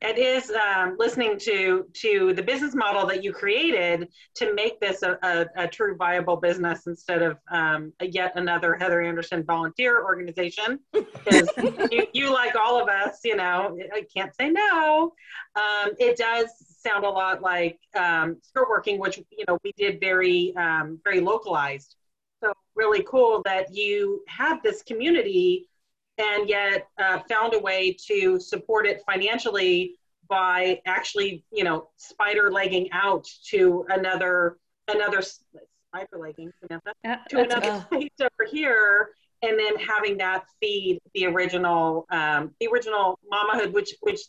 it 0.00 0.18
is 0.18 0.50
um, 0.50 0.96
listening 0.98 1.38
to 1.38 1.86
to 1.94 2.34
the 2.34 2.42
business 2.42 2.74
model 2.74 3.06
that 3.06 3.24
you 3.24 3.32
created 3.32 4.08
to 4.34 4.52
make 4.54 4.78
this 4.80 5.02
a, 5.02 5.18
a, 5.22 5.46
a 5.56 5.68
true 5.68 5.96
viable 5.96 6.36
business 6.36 6.86
instead 6.86 7.22
of 7.22 7.38
um, 7.50 7.92
yet 8.02 8.32
another 8.36 8.74
Heather 8.74 9.02
Anderson 9.02 9.44
volunteer 9.44 10.04
organization. 10.04 10.80
Because 11.24 11.48
you, 11.90 12.06
you, 12.12 12.32
like 12.32 12.54
all 12.54 12.78
of 12.80 12.86
us, 12.86 13.20
you 13.24 13.34
know, 13.34 13.78
I 13.94 14.04
can't 14.14 14.34
say 14.36 14.50
no. 14.50 15.14
Um, 15.56 15.92
it 15.98 16.18
does 16.18 16.50
sound 16.82 17.06
a 17.06 17.08
lot 17.08 17.40
like 17.40 17.78
um, 17.94 18.36
skirt 18.42 18.68
working, 18.68 18.98
which 18.98 19.16
you 19.16 19.44
know 19.48 19.56
we 19.64 19.72
did 19.78 20.00
very 20.00 20.54
um, 20.56 21.00
very 21.02 21.20
localized. 21.20 21.96
So 22.42 22.52
really 22.74 23.02
cool 23.08 23.40
that 23.46 23.74
you 23.74 24.22
have 24.28 24.62
this 24.62 24.82
community 24.82 25.70
and 26.18 26.48
yet 26.48 26.88
uh, 26.98 27.20
found 27.28 27.54
a 27.54 27.58
way 27.58 27.96
to 28.06 28.38
support 28.38 28.86
it 28.86 29.02
financially 29.06 29.96
by 30.28 30.80
actually, 30.86 31.44
you 31.52 31.64
know, 31.64 31.88
spider 31.96 32.50
legging 32.50 32.88
out 32.92 33.26
to 33.46 33.84
another 33.90 34.58
another 34.88 35.22
spider 35.22 36.18
legging 36.18 36.50
Samantha, 36.60 36.92
uh, 37.06 37.16
to 37.28 37.40
another 37.40 37.86
place 37.90 38.10
over 38.20 38.50
here, 38.50 39.10
and 39.42 39.58
then 39.58 39.76
having 39.76 40.16
that 40.18 40.44
feed 40.60 41.00
the 41.14 41.26
original 41.26 42.06
um, 42.10 42.52
the 42.60 42.68
original 42.72 43.18
mamahood, 43.32 43.72
which 43.72 43.94
which 44.00 44.20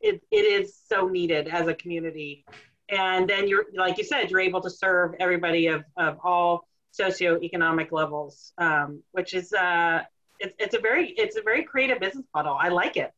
it, 0.00 0.20
it 0.30 0.36
is 0.36 0.78
so 0.88 1.08
needed 1.08 1.48
as 1.48 1.68
a 1.68 1.74
community. 1.74 2.44
And 2.88 3.28
then 3.28 3.46
you're 3.46 3.66
like 3.74 3.98
you 3.98 4.04
said, 4.04 4.30
you're 4.30 4.40
able 4.40 4.60
to 4.62 4.70
serve 4.70 5.14
everybody 5.20 5.68
of 5.68 5.84
of 5.96 6.18
all 6.24 6.66
socioeconomic 6.98 7.92
levels, 7.92 8.52
um, 8.58 9.02
which 9.12 9.32
is 9.32 9.52
uh, 9.52 10.00
it's, 10.40 10.54
it's 10.58 10.74
a 10.74 10.80
very 10.80 11.10
it's 11.10 11.36
a 11.36 11.42
very 11.42 11.62
creative 11.62 12.00
business 12.00 12.26
model. 12.34 12.56
I 12.58 12.68
like 12.68 12.96
it. 12.96 13.12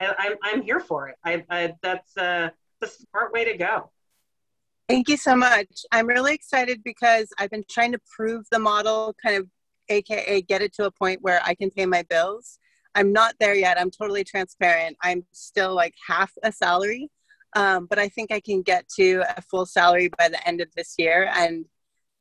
I, 0.00 0.14
I'm 0.18 0.36
I'm 0.42 0.62
here 0.62 0.80
for 0.80 1.08
it. 1.08 1.16
I, 1.24 1.44
I 1.50 1.74
that's 1.82 2.16
a, 2.16 2.52
a 2.82 2.86
smart 2.86 3.32
way 3.32 3.44
to 3.44 3.56
go. 3.56 3.90
Thank 4.88 5.08
you 5.08 5.18
so 5.18 5.36
much. 5.36 5.84
I'm 5.92 6.06
really 6.06 6.32
excited 6.32 6.82
because 6.82 7.28
I've 7.38 7.50
been 7.50 7.64
trying 7.68 7.92
to 7.92 8.00
prove 8.16 8.46
the 8.50 8.58
model, 8.58 9.14
kind 9.22 9.36
of, 9.36 9.46
AKA, 9.90 10.42
get 10.42 10.62
it 10.62 10.72
to 10.74 10.86
a 10.86 10.90
point 10.90 11.20
where 11.20 11.42
I 11.44 11.54
can 11.54 11.70
pay 11.70 11.84
my 11.84 12.04
bills. 12.08 12.58
I'm 12.94 13.12
not 13.12 13.34
there 13.38 13.54
yet. 13.54 13.78
I'm 13.78 13.90
totally 13.90 14.24
transparent. 14.24 14.96
I'm 15.02 15.26
still 15.32 15.74
like 15.74 15.94
half 16.06 16.32
a 16.42 16.50
salary, 16.50 17.10
um, 17.54 17.86
but 17.86 17.98
I 17.98 18.08
think 18.08 18.32
I 18.32 18.40
can 18.40 18.62
get 18.62 18.88
to 18.96 19.24
a 19.36 19.42
full 19.42 19.66
salary 19.66 20.10
by 20.16 20.30
the 20.30 20.46
end 20.48 20.62
of 20.62 20.68
this 20.74 20.94
year. 20.96 21.30
And 21.34 21.66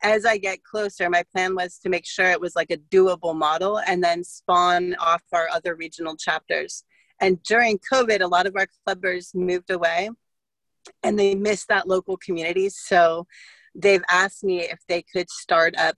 as 0.03 0.25
I 0.25 0.37
get 0.37 0.63
closer, 0.63 1.09
my 1.09 1.23
plan 1.33 1.55
was 1.55 1.79
to 1.79 1.89
make 1.89 2.05
sure 2.05 2.29
it 2.29 2.41
was 2.41 2.55
like 2.55 2.71
a 2.71 2.77
doable 2.77 3.35
model 3.35 3.79
and 3.79 4.03
then 4.03 4.23
spawn 4.23 4.95
off 4.95 5.23
our 5.33 5.47
other 5.49 5.75
regional 5.75 6.15
chapters. 6.15 6.83
And 7.19 7.41
during 7.43 7.79
COVID, 7.91 8.21
a 8.21 8.27
lot 8.27 8.45
of 8.45 8.55
our 8.55 8.67
clubbers 8.87 9.33
moved 9.33 9.71
away 9.71 10.09
and 11.03 11.17
they 11.17 11.35
missed 11.35 11.67
that 11.69 11.87
local 11.87 12.17
community. 12.17 12.69
So 12.69 13.25
they've 13.73 14.03
asked 14.09 14.43
me 14.43 14.61
if 14.61 14.79
they 14.87 15.03
could 15.13 15.29
start 15.29 15.75
up 15.77 15.95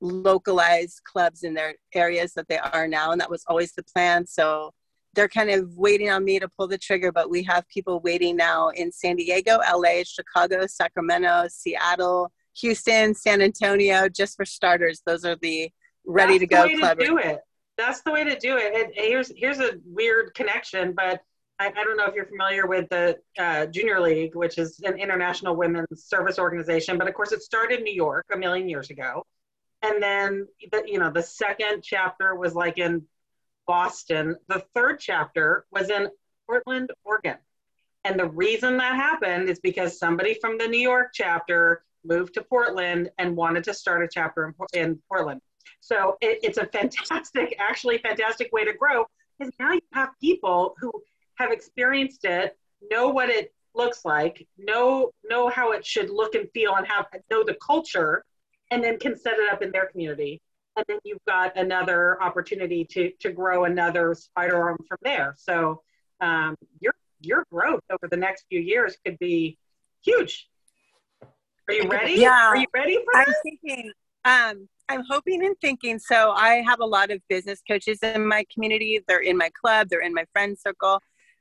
localized 0.00 1.00
clubs 1.04 1.42
in 1.42 1.54
their 1.54 1.74
areas 1.94 2.34
that 2.34 2.48
they 2.48 2.58
are 2.58 2.86
now. 2.86 3.12
And 3.12 3.20
that 3.20 3.30
was 3.30 3.44
always 3.48 3.72
the 3.72 3.82
plan. 3.82 4.26
So 4.26 4.72
they're 5.14 5.28
kind 5.28 5.50
of 5.50 5.74
waiting 5.74 6.10
on 6.10 6.24
me 6.24 6.38
to 6.38 6.48
pull 6.48 6.68
the 6.68 6.78
trigger, 6.78 7.10
but 7.10 7.30
we 7.30 7.42
have 7.44 7.66
people 7.68 8.00
waiting 8.00 8.36
now 8.36 8.68
in 8.68 8.92
San 8.92 9.16
Diego, 9.16 9.58
LA, 9.58 10.02
Chicago, 10.04 10.66
Sacramento, 10.66 11.46
Seattle, 11.48 12.30
Houston, 12.60 13.14
San 13.14 13.40
Antonio, 13.40 14.08
just 14.08 14.36
for 14.36 14.44
starters. 14.44 15.02
Those 15.06 15.24
are 15.24 15.36
the 15.40 15.70
ready 16.06 16.38
That's 16.38 16.68
to 16.68 16.74
go 16.74 16.78
clubs. 16.78 17.04
do 17.04 17.18
it. 17.18 17.40
That's 17.76 18.00
the 18.02 18.10
way 18.10 18.24
to 18.24 18.36
do 18.38 18.56
it. 18.56 18.74
And 18.74 18.92
here's 18.94 19.32
here's 19.36 19.60
a 19.60 19.72
weird 19.84 20.34
connection, 20.34 20.92
but 20.92 21.20
I, 21.60 21.68
I 21.68 21.84
don't 21.84 21.96
know 21.96 22.06
if 22.06 22.14
you're 22.14 22.26
familiar 22.26 22.66
with 22.66 22.88
the 22.88 23.18
uh, 23.38 23.66
Junior 23.66 24.00
League, 24.00 24.34
which 24.34 24.58
is 24.58 24.80
an 24.80 24.98
international 24.98 25.56
women's 25.56 26.04
service 26.04 26.38
organization. 26.38 26.98
But 26.98 27.08
of 27.08 27.14
course, 27.14 27.32
it 27.32 27.42
started 27.42 27.78
in 27.78 27.84
New 27.84 27.94
York 27.94 28.26
a 28.32 28.36
million 28.36 28.68
years 28.68 28.90
ago, 28.90 29.24
and 29.82 30.02
then 30.02 30.48
the, 30.72 30.82
you 30.86 30.98
know 30.98 31.10
the 31.10 31.22
second 31.22 31.82
chapter 31.82 32.34
was 32.34 32.54
like 32.54 32.78
in 32.78 33.04
Boston. 33.66 34.36
The 34.48 34.64
third 34.74 34.98
chapter 34.98 35.66
was 35.70 35.90
in 35.90 36.08
Portland, 36.46 36.90
Oregon. 37.04 37.36
And 38.04 38.18
the 38.18 38.28
reason 38.28 38.78
that 38.78 38.94
happened 38.96 39.48
is 39.48 39.60
because 39.60 39.98
somebody 39.98 40.34
from 40.40 40.56
the 40.56 40.66
New 40.66 40.80
York 40.80 41.08
chapter 41.12 41.84
moved 42.04 42.34
to 42.34 42.42
Portland 42.42 43.10
and 43.18 43.36
wanted 43.36 43.64
to 43.64 43.74
start 43.74 44.02
a 44.02 44.08
chapter 44.10 44.54
in, 44.74 44.80
in 44.80 44.98
Portland. 45.08 45.40
So 45.80 46.16
it, 46.20 46.40
it's 46.42 46.58
a 46.58 46.66
fantastic, 46.66 47.56
actually 47.60 47.98
fantastic 47.98 48.52
way 48.52 48.64
to 48.64 48.72
grow 48.72 49.06
because 49.38 49.52
now 49.58 49.72
you 49.72 49.80
have 49.92 50.10
people 50.20 50.74
who 50.80 50.92
have 51.36 51.50
experienced 51.50 52.24
it, 52.24 52.56
know 52.90 53.08
what 53.08 53.30
it 53.30 53.52
looks 53.74 54.04
like, 54.04 54.46
know 54.58 55.12
know 55.24 55.48
how 55.48 55.72
it 55.72 55.86
should 55.86 56.10
look 56.10 56.34
and 56.34 56.48
feel, 56.52 56.74
and 56.74 56.86
have 56.86 57.06
know 57.30 57.44
the 57.44 57.56
culture, 57.64 58.24
and 58.70 58.82
then 58.82 58.98
can 58.98 59.16
set 59.16 59.34
it 59.34 59.52
up 59.52 59.62
in 59.62 59.70
their 59.70 59.86
community. 59.86 60.40
And 60.76 60.84
then 60.88 60.98
you've 61.04 61.24
got 61.26 61.56
another 61.56 62.20
opportunity 62.22 62.84
to 62.86 63.12
to 63.20 63.30
grow 63.30 63.64
another 63.64 64.14
spider 64.14 64.60
arm 64.60 64.78
from 64.88 64.98
there. 65.02 65.34
So 65.38 65.82
um, 66.20 66.56
your 66.80 66.94
your 67.20 67.44
growth 67.50 67.82
over 67.90 68.08
the 68.08 68.16
next 68.16 68.46
few 68.48 68.60
years 68.60 68.96
could 69.04 69.18
be 69.18 69.58
huge. 70.02 70.48
Are 71.68 71.74
you 71.74 71.88
ready? 71.88 72.14
Yeah. 72.14 72.48
Are 72.48 72.56
you 72.56 72.66
ready 72.72 72.98
for 73.04 73.20
I'm 73.20 73.34
thinking. 73.42 73.92
Um, 74.24 74.68
I'm 74.88 75.04
hoping 75.08 75.44
and 75.44 75.54
thinking. 75.60 75.98
So 75.98 76.30
I 76.30 76.62
have 76.66 76.80
a 76.80 76.86
lot 76.86 77.10
of 77.10 77.20
business 77.28 77.60
coaches 77.68 77.98
in 78.02 78.26
my 78.26 78.46
community. 78.52 79.00
They're 79.06 79.20
in 79.20 79.36
my 79.36 79.50
club. 79.60 79.88
They're 79.90 80.00
in 80.00 80.14
my 80.14 80.24
friend 80.32 80.58
circle, 80.58 81.00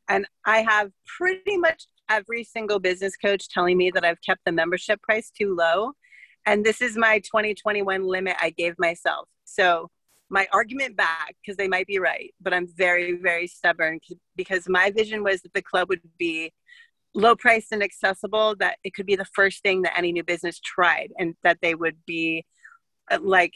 and 0.10 0.28
I 0.46 0.63
have 0.63 0.92
pretty 1.18 1.56
much 1.56 1.86
every 2.10 2.44
single 2.44 2.80
business 2.80 3.16
coach 3.16 3.48
telling 3.50 3.78
me 3.78 3.90
that 3.92 4.04
I've 4.04 4.22
kept 4.22 4.42
the 4.46 4.52
membership 4.52 5.02
price 5.02 5.32
too 5.32 5.56
low, 5.56 5.94
and 6.46 6.66
this 6.66 6.82
is 6.82 6.98
my 6.98 7.20
2021 7.20 8.06
limit 8.06 8.36
I 8.42 8.50
gave 8.50 8.76
myself. 8.78 9.30
So 9.46 9.90
my 10.30 10.46
argument 10.52 10.98
back 10.98 11.36
because 11.42 11.56
they 11.56 11.70
might 11.70 11.88
be 11.88 12.00
right, 12.00 12.34
but 12.42 12.54
I'm 12.54 12.68
very 12.68 13.13
very 13.13 13.48
stubborn 13.48 14.00
because 14.36 14.68
my 14.68 14.92
vision 14.92 15.24
was 15.24 15.42
that 15.44 15.54
the 15.54 15.62
club 15.62 15.88
would 15.88 16.02
be 16.18 16.52
low 17.17 17.36
price 17.36 17.67
and 17.71 17.82
accessible 17.82 18.56
that 18.58 18.77
it 18.84 18.93
could 18.93 19.08
be 19.08 19.15
the 19.15 19.25
first 19.25 19.63
thing 19.63 19.82
that 19.82 19.97
any 19.97 20.12
new 20.12 20.23
business 20.23 20.60
tried 20.60 21.12
and 21.17 21.36
that 21.43 21.58
they 21.62 21.73
would 21.73 21.97
be 22.06 22.45
uh, 23.10 23.17
like 23.21 23.53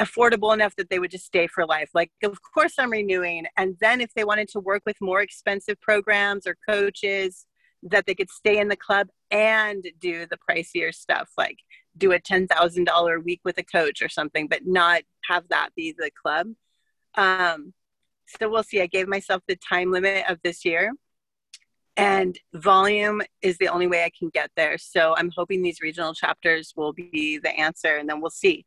affordable 0.00 0.54
enough 0.54 0.74
that 0.76 0.88
they 0.88 0.98
would 0.98 1.10
just 1.10 1.26
stay 1.26 1.46
for 1.46 1.66
life. 1.66 1.90
Like 1.94 2.10
of 2.22 2.38
course 2.54 2.74
i'm 2.78 2.90
renewing 2.90 3.44
and 3.56 3.76
then 3.80 4.00
if 4.00 4.12
they 4.14 4.24
wanted 4.24 4.48
to 4.48 4.60
work 4.60 4.82
with 4.86 4.96
more 5.00 5.20
expensive 5.20 5.80
programs 5.80 6.46
or 6.46 6.56
coaches 6.68 7.46
that 7.82 8.06
they 8.06 8.14
could 8.14 8.30
stay 8.30 8.58
in 8.58 8.68
the 8.68 8.76
club 8.76 9.08
and 9.30 9.84
do 10.00 10.26
the 10.26 10.38
pricier 10.48 10.92
stuff 10.92 11.28
like 11.36 11.58
do 11.96 12.12
a 12.12 12.18
$10,000 12.18 13.24
week 13.24 13.40
with 13.44 13.58
a 13.58 13.62
coach 13.62 14.00
or 14.00 14.08
something 14.08 14.48
but 14.48 14.66
not 14.66 15.02
have 15.28 15.44
that 15.50 15.68
be 15.76 15.94
the 15.96 16.10
club. 16.10 16.48
Um, 17.16 17.74
so 18.26 18.48
we'll 18.48 18.62
see. 18.62 18.80
I 18.80 18.86
gave 18.86 19.06
myself 19.06 19.42
the 19.46 19.56
time 19.56 19.92
limit 19.92 20.24
of 20.28 20.38
this 20.42 20.64
year 20.64 20.92
and 21.96 22.38
volume 22.54 23.22
is 23.42 23.56
the 23.58 23.68
only 23.68 23.86
way 23.86 24.04
I 24.04 24.10
can 24.16 24.28
get 24.30 24.50
there. 24.56 24.78
So 24.78 25.14
I'm 25.16 25.30
hoping 25.36 25.62
these 25.62 25.80
regional 25.80 26.14
chapters 26.14 26.72
will 26.76 26.92
be 26.92 27.38
the 27.42 27.50
answer, 27.50 27.96
and 27.96 28.08
then 28.08 28.20
we'll 28.20 28.30
see 28.30 28.66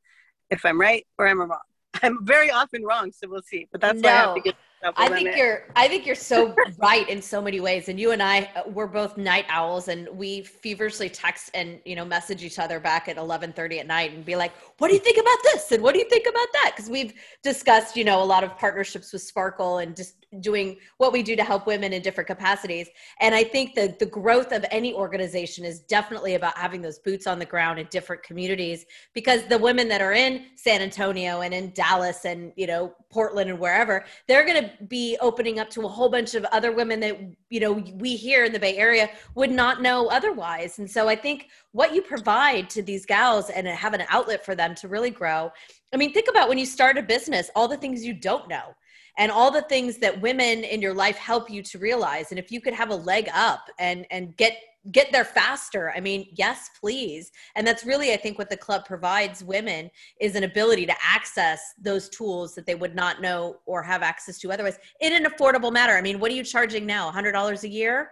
if 0.49 0.65
I'm 0.65 0.79
right 0.79 1.05
or 1.17 1.27
I'm 1.27 1.39
wrong. 1.39 1.59
I'm 2.03 2.25
very 2.25 2.51
often 2.51 2.83
wrong, 2.83 3.11
so 3.11 3.27
we'll 3.29 3.41
see. 3.41 3.67
But 3.71 3.81
that's 3.81 4.01
no. 4.01 4.09
why 4.09 4.13
I 4.13 4.19
have 4.19 4.35
to 4.35 4.41
get 4.41 4.55
I 4.95 5.09
think 5.09 5.35
you're 5.35 5.63
I 5.75 5.87
think 5.87 6.05
you're 6.05 6.15
so 6.15 6.55
right 6.77 7.07
in 7.09 7.21
so 7.21 7.41
many 7.41 7.59
ways 7.59 7.89
and 7.89 7.99
you 7.99 8.11
and 8.11 8.21
I 8.21 8.49
uh, 8.55 8.63
we're 8.67 8.87
both 8.87 9.17
night 9.17 9.45
owls 9.49 9.87
and 9.87 10.07
we 10.13 10.41
feverishly 10.41 11.09
text 11.09 11.49
and 11.53 11.79
you 11.83 11.95
know 11.95 12.05
message 12.05 12.43
each 12.43 12.59
other 12.59 12.79
back 12.79 13.07
at 13.07 13.17
11:30 13.17 13.79
at 13.79 13.87
night 13.87 14.13
and 14.13 14.23
be 14.23 14.35
like 14.35 14.53
what 14.77 14.89
do 14.89 14.93
you 14.93 14.99
think 14.99 15.17
about 15.17 15.37
this 15.43 15.71
and 15.71 15.81
what 15.81 15.93
do 15.93 15.99
you 15.99 16.09
think 16.09 16.27
about 16.27 16.47
that 16.53 16.73
because 16.75 16.89
we've 16.89 17.13
discussed 17.41 17.95
you 17.95 18.03
know 18.03 18.21
a 18.21 18.23
lot 18.23 18.43
of 18.43 18.55
partnerships 18.57 19.11
with 19.11 19.23
Sparkle 19.23 19.79
and 19.79 19.95
just 19.95 20.26
doing 20.41 20.77
what 20.97 21.13
we 21.13 21.23
do 21.23 21.35
to 21.35 21.43
help 21.43 21.67
women 21.67 21.93
in 21.93 22.01
different 22.01 22.27
capacities. 22.27 22.89
And 23.19 23.33
I 23.33 23.43
think 23.43 23.75
that 23.75 23.99
the 23.99 24.05
growth 24.05 24.51
of 24.51 24.65
any 24.71 24.93
organization 24.93 25.65
is 25.65 25.79
definitely 25.81 26.35
about 26.35 26.57
having 26.57 26.81
those 26.81 26.99
boots 26.99 27.27
on 27.27 27.39
the 27.39 27.45
ground 27.45 27.79
in 27.79 27.87
different 27.89 28.23
communities 28.23 28.85
because 29.13 29.45
the 29.47 29.57
women 29.57 29.87
that 29.89 30.01
are 30.01 30.13
in 30.13 30.45
San 30.55 30.81
Antonio 30.81 31.41
and 31.41 31.53
in 31.53 31.71
Dallas 31.71 32.25
and 32.25 32.51
you 32.55 32.67
know 32.67 32.93
Portland 33.09 33.49
and 33.49 33.59
wherever 33.59 34.05
they're 34.27 34.45
going 34.45 34.63
to 34.63 34.83
be 34.85 35.17
opening 35.21 35.59
up 35.59 35.69
to 35.71 35.81
a 35.81 35.87
whole 35.87 36.09
bunch 36.09 36.35
of 36.35 36.43
other 36.45 36.71
women 36.71 36.99
that 36.99 37.17
you 37.49 37.59
know 37.59 37.73
we 37.95 38.15
here 38.15 38.45
in 38.45 38.51
the 38.51 38.59
bay 38.59 38.77
area 38.77 39.09
would 39.35 39.51
not 39.51 39.81
know 39.81 40.07
otherwise. 40.07 40.79
And 40.79 40.89
so 40.89 41.07
i 41.07 41.15
think 41.15 41.49
what 41.71 41.93
you 41.93 42.01
provide 42.01 42.69
to 42.71 42.81
these 42.81 43.05
gals 43.05 43.49
and 43.49 43.67
have 43.67 43.93
an 43.93 44.03
outlet 44.09 44.43
for 44.45 44.55
them 44.55 44.73
to 44.75 44.87
really 44.87 45.09
grow 45.09 45.51
i 45.93 45.97
mean 45.97 46.13
think 46.13 46.27
about 46.29 46.49
when 46.49 46.57
you 46.57 46.65
start 46.65 46.97
a 46.97 47.03
business 47.03 47.49
all 47.55 47.67
the 47.67 47.77
things 47.77 48.05
you 48.05 48.13
don't 48.13 48.47
know 48.47 48.75
and 49.17 49.31
all 49.31 49.51
the 49.51 49.63
things 49.63 49.97
that 49.97 50.21
women 50.21 50.63
in 50.63 50.81
your 50.81 50.93
life 50.93 51.17
help 51.17 51.49
you 51.49 51.61
to 51.63 51.77
realize 51.77 52.31
and 52.31 52.39
if 52.39 52.51
you 52.51 52.61
could 52.61 52.73
have 52.73 52.89
a 52.89 52.95
leg 52.95 53.29
up 53.33 53.69
and 53.79 54.05
and 54.11 54.35
get 54.37 54.57
get 54.91 55.11
there 55.11 55.25
faster 55.25 55.91
i 55.95 55.99
mean 55.99 56.27
yes 56.35 56.69
please 56.79 57.31
and 57.55 57.67
that's 57.67 57.83
really 57.83 58.13
i 58.13 58.17
think 58.17 58.37
what 58.37 58.49
the 58.49 58.55
club 58.55 58.85
provides 58.85 59.43
women 59.43 59.89
is 60.21 60.35
an 60.35 60.43
ability 60.43 60.85
to 60.85 60.93
access 61.03 61.73
those 61.81 62.07
tools 62.09 62.55
that 62.55 62.65
they 62.65 62.75
would 62.75 62.95
not 62.95 63.21
know 63.21 63.57
or 63.65 63.81
have 63.83 64.01
access 64.01 64.39
to 64.39 64.51
otherwise 64.51 64.79
in 65.01 65.11
an 65.13 65.29
affordable 65.29 65.73
manner 65.73 65.93
i 65.93 66.01
mean 66.01 66.19
what 66.19 66.31
are 66.31 66.35
you 66.35 66.43
charging 66.43 66.85
now 66.85 67.11
$100 67.11 67.63
a 67.63 67.67
year 67.67 68.11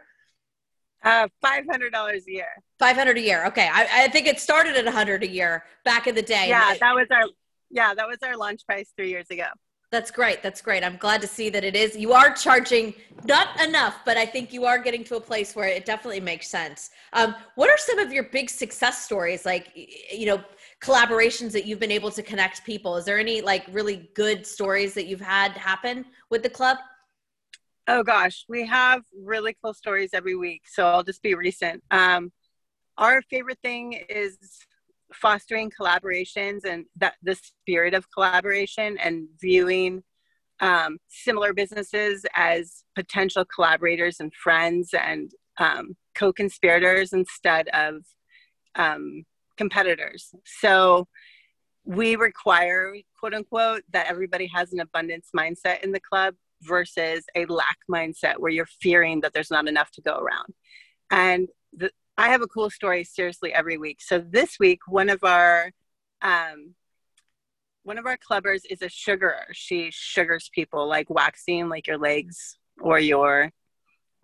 uh, 1.04 1.28
five 1.40 1.64
hundred 1.70 1.92
dollars 1.92 2.24
a 2.28 2.32
year. 2.32 2.48
Five 2.80 2.96
hundred 2.96 3.20
a 3.20 3.22
year. 3.22 3.46
Okay, 3.46 3.70
I, 3.72 4.06
I, 4.06 4.08
think 4.08 4.26
it 4.26 4.40
started 4.40 4.76
at 4.76 4.88
a 4.88 4.92
hundred 4.92 5.22
a 5.22 5.28
year 5.28 5.64
back 5.84 6.08
in 6.08 6.16
the 6.16 6.22
day. 6.24 6.50
Yeah, 6.50 6.74
that 6.80 6.96
was 6.96 7.06
our 7.12 7.30
yeah 7.70 7.94
that 7.94 8.08
was 8.08 8.18
our 8.24 8.36
launch 8.36 8.66
price 8.66 8.92
three 8.98 9.10
years 9.10 9.30
ago. 9.30 9.46
That's 9.92 10.12
great. 10.12 10.42
That's 10.42 10.62
great. 10.62 10.84
I'm 10.84 10.98
glad 10.98 11.22
to 11.22 11.28
see 11.28 11.50
that 11.50 11.64
it 11.64 11.76
is. 11.76 11.96
You 11.96 12.12
are 12.14 12.34
charging 12.34 12.94
not 13.24 13.62
enough, 13.62 14.00
but 14.06 14.18
I 14.18 14.26
think 14.26 14.52
you 14.52 14.66
are 14.66 14.80
getting 14.80 15.04
to 15.06 15.16
a 15.16 15.22
place 15.22 15.56
where 15.56 15.68
it 15.68 15.86
definitely 15.86 16.20
makes 16.20 16.48
sense. 16.48 16.90
Um, 17.14 17.36
what 17.56 17.70
are 17.70 17.78
some 17.78 18.00
of 18.00 18.12
your 18.12 18.24
big 18.24 18.50
success 18.50 19.06
stories, 19.06 19.46
like 19.46 19.72
you 20.12 20.26
know, 20.26 20.44
collaborations 20.82 21.52
that 21.54 21.66
you've 21.66 21.80
been 21.80 21.92
able 21.92 22.12
to 22.12 22.24
connect 22.24 22.66
people? 22.66 22.98
Is 22.98 23.06
there 23.06 23.20
any 23.20 23.42
like 23.42 23.66
really 23.72 24.10
good 24.16 24.46
stories 24.46 24.94
that 24.96 25.06
you've 25.06 25.22
had 25.22 25.52
happen 25.52 26.06
with 26.30 26.44
the 26.44 26.50
club? 26.50 26.78
Oh 27.88 28.04
gosh, 28.04 28.46
we 28.50 28.66
have 28.66 29.04
really 29.16 29.56
cool 29.64 29.74
stories 29.74 30.10
every 30.14 30.36
week. 30.36 30.64
So 30.68 30.88
I'll 30.88 31.04
just 31.04 31.22
be 31.22 31.36
recent. 31.36 31.84
Um, 31.92 32.32
our 32.98 33.22
favorite 33.22 33.60
thing 33.62 33.94
is 34.10 34.38
fostering 35.14 35.72
collaborations 35.72 36.66
and 36.66 36.86
that 36.98 37.16
the 37.24 37.36
spirit 37.36 37.94
of 37.94 38.12
collaboration 38.12 38.98
and 38.98 39.28
viewing 39.40 40.04
um, 40.62 40.98
similar 41.10 41.54
businesses 41.54 42.26
as 42.36 42.84
potential 42.96 43.46
collaborators 43.46 44.20
and 44.20 44.34
friends 44.34 44.94
and 44.94 45.32
um, 45.58 45.96
co-conspirators 46.16 47.14
instead 47.14 47.68
of 47.70 47.96
um, 48.76 49.24
competitors. 49.58 50.34
So 50.46 51.08
we 51.86 52.16
require, 52.16 52.96
quote 53.20 53.34
unquote, 53.34 53.84
that 53.92 54.08
everybody 54.08 54.48
has 54.48 54.74
an 54.74 54.80
abundance 54.80 55.30
mindset 55.38 55.84
in 55.84 55.92
the 55.92 56.00
club 56.00 56.36
versus 56.62 57.24
a 57.36 57.46
lack 57.46 57.78
mindset 57.90 58.36
where 58.38 58.52
you're 58.52 58.68
fearing 58.82 59.22
that 59.22 59.34
there's 59.34 59.52
not 59.52 59.68
enough 59.68 59.92
to 59.92 60.02
go 60.02 60.18
around. 60.18 60.54
And 61.12 61.48
the, 61.74 61.92
I 62.18 62.30
have 62.30 62.42
a 62.42 62.48
cool 62.48 62.70
story 62.70 63.04
seriously 63.04 63.54
every 63.54 63.78
week. 63.78 64.02
So 64.02 64.20
this 64.20 64.58
week, 64.60 64.80
one 64.88 65.10
of 65.10 65.24
our 65.24 65.72
um, 66.22 66.76
one 67.84 67.98
of 67.98 68.06
our 68.06 68.18
clubbers 68.18 68.62
is 68.70 68.82
a 68.82 68.90
sugarer. 68.90 69.46
She 69.52 69.90
sugars 69.92 70.50
people 70.54 70.88
like 70.88 71.10
waxing, 71.10 71.70
like 71.70 71.88
your 71.88 71.98
legs 71.98 72.58
or 72.82 73.00
your 73.00 73.52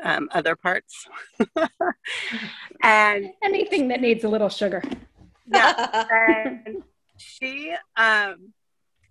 um, 0.04 0.30
other 0.32 0.56
parts, 0.56 1.08
and 2.82 3.30
anything 3.44 3.90
that 3.90 4.02
needs 4.02 4.24
a 4.24 4.30
little 4.30 4.50
sugar. 4.50 4.82
Yeah, 5.46 6.08
and 6.66 6.84
she 7.18 7.76
um, 7.98 8.54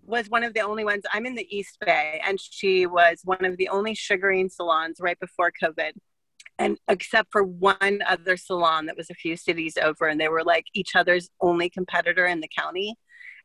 was 0.05 0.29
one 0.29 0.43
of 0.43 0.53
the 0.53 0.61
only 0.61 0.83
ones. 0.83 1.03
I'm 1.13 1.25
in 1.25 1.35
the 1.35 1.47
East 1.55 1.77
Bay, 1.79 2.21
and 2.25 2.39
she 2.39 2.87
was 2.87 3.21
one 3.23 3.45
of 3.45 3.57
the 3.57 3.69
only 3.69 3.95
sugaring 3.95 4.49
salons 4.49 4.97
right 4.99 5.19
before 5.19 5.51
COVID. 5.63 5.93
And 6.59 6.77
except 6.87 7.29
for 7.31 7.43
one 7.43 8.01
other 8.07 8.37
salon 8.37 8.85
that 8.85 8.97
was 8.97 9.09
a 9.09 9.15
few 9.15 9.35
cities 9.35 9.77
over, 9.81 10.07
and 10.07 10.19
they 10.19 10.29
were 10.29 10.43
like 10.43 10.65
each 10.73 10.95
other's 10.95 11.29
only 11.41 11.69
competitor 11.69 12.25
in 12.25 12.41
the 12.41 12.49
county. 12.55 12.95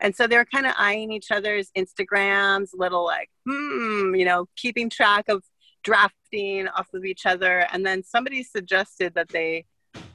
And 0.01 0.15
so 0.15 0.27
they 0.27 0.37
were 0.37 0.45
kind 0.45 0.67
of 0.67 0.75
eyeing 0.77 1.11
each 1.13 1.31
other's 1.31 1.71
Instagrams, 1.77 2.69
little 2.75 3.05
like, 3.05 3.31
hmm, 3.49 4.15
you 4.15 4.27
know, 4.27 4.47
keeping 4.57 4.91
track 4.91 5.29
of 5.29 5.43
drafting 5.83 6.69
off 6.69 6.89
of 6.93 7.05
each 7.05 7.25
other. 7.25 7.67
And 7.73 7.87
then 7.87 8.03
somebody 8.03 8.43
suggested 8.43 9.15
that 9.15 9.29
they 9.29 9.65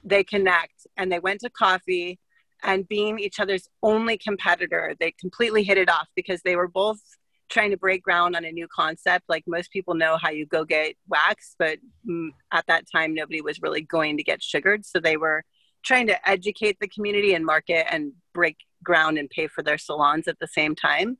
they 0.03 0.23
connect 0.23 0.85
and 0.97 1.11
they 1.11 1.19
went 1.19 1.41
to 1.41 1.49
coffee 1.49 2.19
and 2.63 2.87
being 2.87 3.19
each 3.19 3.39
other's 3.39 3.67
only 3.81 4.17
competitor, 4.17 4.95
they 4.99 5.11
completely 5.19 5.63
hit 5.63 5.77
it 5.77 5.89
off 5.89 6.07
because 6.15 6.41
they 6.43 6.55
were 6.55 6.67
both 6.67 6.99
trying 7.51 7.69
to 7.69 7.77
break 7.77 8.01
ground 8.01 8.35
on 8.35 8.45
a 8.45 8.51
new 8.51 8.67
concept. 8.73 9.25
Like 9.29 9.43
most 9.45 9.71
people 9.71 9.93
know 9.93 10.17
how 10.17 10.31
you 10.31 10.45
go 10.45 10.65
get 10.65 10.95
wax, 11.07 11.55
but 11.59 11.77
at 12.51 12.65
that 12.67 12.85
time, 12.91 13.13
nobody 13.13 13.41
was 13.41 13.61
really 13.61 13.81
going 13.81 14.17
to 14.17 14.23
get 14.23 14.41
sugared. 14.41 14.85
So 14.85 14.99
they 14.99 15.17
were 15.17 15.43
trying 15.83 16.07
to 16.07 16.29
educate 16.29 16.77
the 16.79 16.87
community 16.87 17.33
and 17.33 17.45
market 17.45 17.85
and 17.93 18.13
break 18.33 18.57
ground 18.83 19.17
and 19.17 19.29
pay 19.29 19.47
for 19.47 19.61
their 19.61 19.77
salons 19.77 20.27
at 20.27 20.39
the 20.39 20.47
same 20.47 20.75
time. 20.75 21.17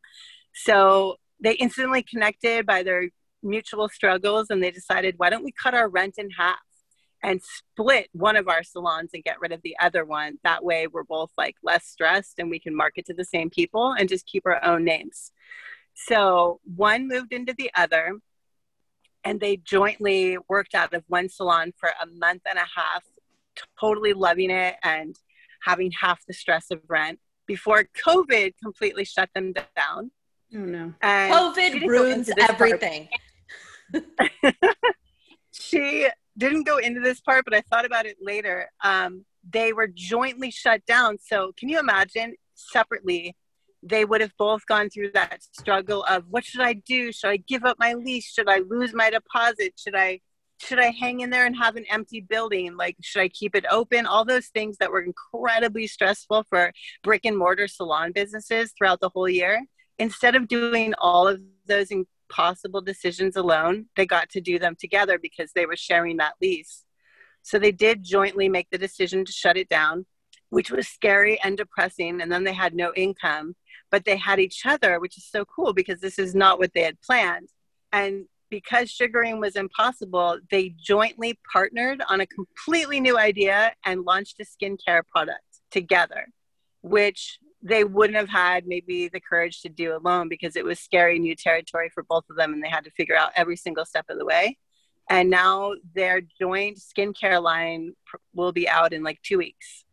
So 0.54 1.17
they 1.44 1.54
instantly 1.54 2.04
connected 2.04 2.65
by 2.65 2.84
their 2.84 3.10
mutual 3.44 3.89
struggles 3.89 4.48
and 4.50 4.63
they 4.63 4.72
decided, 4.72 5.15
why 5.17 5.30
don't 5.30 5.44
we 5.44 5.52
cut 5.52 5.74
our 5.74 5.89
rent 5.89 6.15
in 6.17 6.30
half? 6.32 6.58
and 7.24 7.39
split 7.44 8.10
one 8.13 8.36
of 8.36 8.48
our 8.48 8.63
salons 8.63 9.12
and 9.13 9.24
get 9.24 9.39
rid 9.39 9.52
of 9.52 9.62
the 9.62 9.76
other 9.80 10.04
one. 10.06 10.39
That 10.44 10.63
way, 10.63 10.88
we're 10.88 11.04
both 11.04 11.30
like 11.38 11.56
less 11.62 11.86
stressed 11.86 12.39
and 12.39 12.50
we 12.50 12.60
can 12.60 12.76
market 12.76 13.06
to 13.06 13.13
the 13.13 13.26
same 13.26 13.50
people 13.50 13.91
and 13.91 14.10
just 14.10 14.26
keep 14.26 14.44
our 14.46 14.63
own 14.63 14.84
names. 14.84 15.32
So, 16.08 16.60
one 16.64 17.08
moved 17.08 17.34
into 17.34 17.54
the 17.58 17.72
other, 17.76 18.18
and 19.24 19.40
they 19.40 19.58
jointly 19.58 20.38
worked 20.50 20.76
out 20.76 20.94
of 20.94 21.04
one 21.08 21.30
salon 21.30 21.74
for 21.78 21.90
a 21.90 22.06
month 22.06 22.42
and 22.50 22.58
a 22.58 22.68
half, 22.76 23.04
totally 23.80 24.14
loving 24.14 24.50
it 24.50 24.76
and 24.84 25.16
having 25.64 25.92
half 25.92 26.26
the 26.28 26.34
stress 26.34 26.72
of 26.72 26.80
rent 26.88 27.20
before 27.46 27.86
COVID 28.06 28.54
completely 28.62 29.06
shut 29.06 29.30
them 29.36 29.54
down. 29.54 30.12
Oh 30.54 30.60
no. 30.60 30.94
And 31.02 31.34
COVID 31.34 31.88
ruins 31.88 32.30
everything. 32.38 33.10
she 35.52 36.08
didn't 36.38 36.64
go 36.64 36.78
into 36.78 37.00
this 37.02 37.20
part, 37.20 37.46
but 37.46 37.54
I 37.54 37.62
thought 37.70 37.86
about 37.86 38.06
it 38.06 38.18
later. 38.22 38.70
Um, 38.84 39.26
they 39.50 39.74
were 39.74 39.88
jointly 39.88 40.52
shut 40.52 40.86
down. 40.86 41.18
So 41.20 41.52
can 41.58 41.70
you 41.70 41.80
imagine 41.80 42.36
separately? 42.56 43.36
They 43.84 44.06
would 44.06 44.22
have 44.22 44.34
both 44.38 44.65
gone 44.65 44.89
through 44.89 45.12
that 45.13 45.39
struggle 45.41 46.04
of 46.04 46.26
what 46.30 46.46
should 46.46 46.62
I 46.62 46.74
do? 46.74 47.12
Should 47.12 47.30
I 47.30 47.38
give 47.38 47.63
up 47.65 47.78
my 47.80 47.94
lease? 47.94 48.32
Should 48.32 48.50
I 48.50 48.60
lose 48.60 48.94
my 48.94 49.10
deposit? 49.10 49.74
Should 49.78 49.96
I 49.96 50.22
should 50.60 50.78
I 50.78 50.91
hang 50.91 51.22
in 51.22 51.32
there 51.32 51.48
and 51.48 51.56
have 51.58 51.76
an 51.76 51.86
empty 51.89 52.22
building? 52.22 52.78
Like, 52.78 52.96
should 53.02 53.24
I 53.24 53.30
keep 53.30 53.56
it 53.56 53.65
open? 53.72 54.06
All 54.06 54.24
those 54.24 54.48
things 54.50 54.78
that 54.78 54.91
were 54.91 55.02
incredibly 55.02 55.88
stressful 55.88 56.46
for 56.50 56.72
brick 57.02 57.26
and 57.26 57.36
mortar 57.36 57.67
salon 57.67 58.12
businesses 58.12 58.72
throughout 58.78 59.00
the 59.00 59.10
whole 59.10 59.28
year. 59.28 59.65
Instead 59.98 60.36
of 60.36 60.48
doing 60.48 60.94
all 61.00 61.28
of 61.28 61.41
those 61.65 61.89
impossible 62.32 62.82
decisions 62.82 63.36
alone. 63.36 63.86
They 63.96 64.06
got 64.06 64.30
to 64.32 64.41
do 64.41 64.58
them 64.60 64.76
together 64.80 65.20
because 65.20 65.52
they 65.54 65.65
were 65.65 65.76
sharing 65.76 66.17
that 66.17 66.36
lease. 66.41 66.84
So 67.41 67.60
they 67.60 67.72
did 67.72 68.04
jointly 68.04 68.50
make 68.50 68.70
the 68.72 68.78
decision 68.78 69.26
to 69.26 69.32
shut 69.32 69.58
it 69.58 69.67
down, 69.67 70.06
which 70.52 70.70
was 70.70 70.88
scary 70.88 71.40
and 71.44 71.58
depressing. 71.58 72.22
And 72.22 72.32
then 72.32 72.44
they 72.44 72.54
had 72.54 72.76
no 72.76 72.94
income, 72.96 73.56
but 73.90 74.06
they 74.06 74.18
had 74.18 74.40
each 74.40 74.66
other, 74.66 75.00
which 75.00 75.18
is 75.18 75.26
so 75.26 75.44
cool 75.46 75.74
because 75.74 76.00
this 76.00 76.20
is 76.20 76.36
not 76.36 76.60
what 76.60 76.74
they 76.74 76.84
had 76.84 77.02
planned. 77.02 77.50
And 77.92 78.26
because 78.50 78.92
sugaring 78.92 79.40
was 79.40 79.56
impossible, 79.56 80.40
they 80.52 80.76
jointly 80.78 81.40
partnered 81.52 82.02
on 82.10 82.20
a 82.20 82.28
completely 82.28 83.00
new 83.00 83.18
idea 83.18 83.74
and 83.86 84.04
launched 84.04 84.42
a 84.42 84.46
skincare 84.46 85.04
product 85.08 85.62
together, 85.72 86.28
which 86.82 87.40
they 87.64 87.86
wouldn't 87.86 88.18
have 88.18 88.28
had 88.28 88.68
maybe 88.68 89.08
the 89.08 89.22
courage 89.22 89.62
to 89.62 89.70
do 89.70 89.96
alone 89.96 90.28
because 90.28 90.58
it 90.58 90.66
was 90.66 90.80
scary 90.80 91.18
new 91.18 91.36
territory 91.36 91.90
for 91.94 92.04
both 92.04 92.26
of 92.30 92.36
them 92.36 92.54
and 92.54 92.62
they 92.62 92.70
had 92.70 92.84
to 92.84 92.92
figure 92.92 93.16
out 93.16 93.32
every 93.38 93.56
single 93.56 93.86
step 93.86 94.06
of 94.10 94.18
the 94.18 94.26
way 94.26 94.58
and 95.10 95.30
now 95.30 95.74
their 95.94 96.22
joint 96.40 96.80
skincare 96.80 97.42
line 97.42 97.94
will 98.34 98.52
be 98.52 98.68
out 98.68 98.94
in 98.94 99.04
like 99.04 99.22
two 99.22 99.38
weeks 99.38 99.86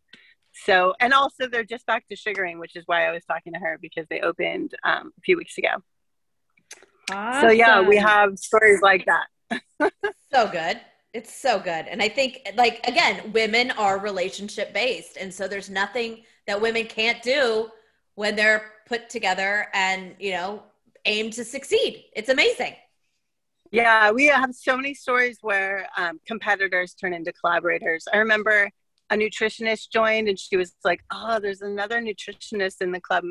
so 0.65 0.93
and 0.99 1.13
also 1.13 1.47
they're 1.47 1.63
just 1.63 1.85
back 1.85 2.07
to 2.07 2.15
sugaring 2.15 2.59
which 2.59 2.75
is 2.75 2.83
why 2.85 3.07
i 3.07 3.11
was 3.11 3.23
talking 3.25 3.53
to 3.53 3.59
her 3.59 3.77
because 3.81 4.05
they 4.09 4.21
opened 4.21 4.75
um, 4.83 5.11
a 5.17 5.21
few 5.21 5.37
weeks 5.37 5.57
ago. 5.57 5.69
Awesome. 7.11 7.41
so 7.41 7.51
yeah 7.51 7.81
we 7.81 7.97
have 7.97 8.37
stories 8.37 8.81
like 8.81 9.05
that. 9.05 9.27
So 10.31 10.47
good. 10.47 10.79
It's 11.11 11.33
so 11.33 11.59
good. 11.59 11.87
And 11.87 12.03
i 12.03 12.07
think 12.07 12.47
like 12.55 12.87
again 12.87 13.31
women 13.31 13.71
are 13.71 13.97
relationship 13.97 14.73
based. 14.73 15.17
And 15.17 15.33
so 15.33 15.47
there's 15.47 15.69
nothing 15.69 16.23
that 16.45 16.61
women 16.61 16.85
can't 16.85 17.21
do 17.23 17.69
when 18.13 18.35
they're 18.35 18.71
put 18.87 19.09
together 19.09 19.67
and 19.73 20.15
you 20.19 20.33
know 20.33 20.63
aim 21.05 21.31
to 21.31 21.43
succeed. 21.43 22.05
It's 22.15 22.29
amazing. 22.29 22.75
Yeah 23.71 24.11
we 24.11 24.27
have 24.27 24.53
so 24.53 24.75
many 24.75 24.93
stories 24.93 25.39
where 25.41 25.87
um, 25.97 26.19
competitors 26.27 26.93
turn 26.93 27.13
into 27.13 27.33
collaborators. 27.33 28.05
I 28.13 28.17
remember 28.17 28.69
a 29.09 29.15
nutritionist 29.15 29.91
joined 29.91 30.27
and 30.27 30.39
she 30.39 30.57
was 30.57 30.75
like 30.83 31.01
oh 31.11 31.39
there's 31.39 31.61
another 31.61 32.01
nutritionist 32.01 32.81
in 32.81 32.91
the 32.91 33.01
club. 33.01 33.23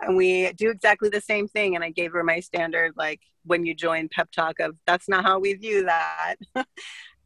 And 0.00 0.14
we 0.14 0.52
do 0.52 0.70
exactly 0.70 1.08
the 1.08 1.22
same 1.22 1.48
thing 1.48 1.74
and 1.74 1.82
i 1.82 1.90
gave 1.90 2.12
her 2.12 2.22
my 2.22 2.40
standard 2.40 2.92
like 2.96 3.20
when 3.44 3.64
you 3.64 3.74
join 3.74 4.08
pep 4.08 4.30
talk 4.30 4.60
of 4.60 4.76
that's 4.86 5.08
not 5.08 5.24
how 5.24 5.38
we 5.38 5.54
view 5.54 5.84
that. 5.84 6.36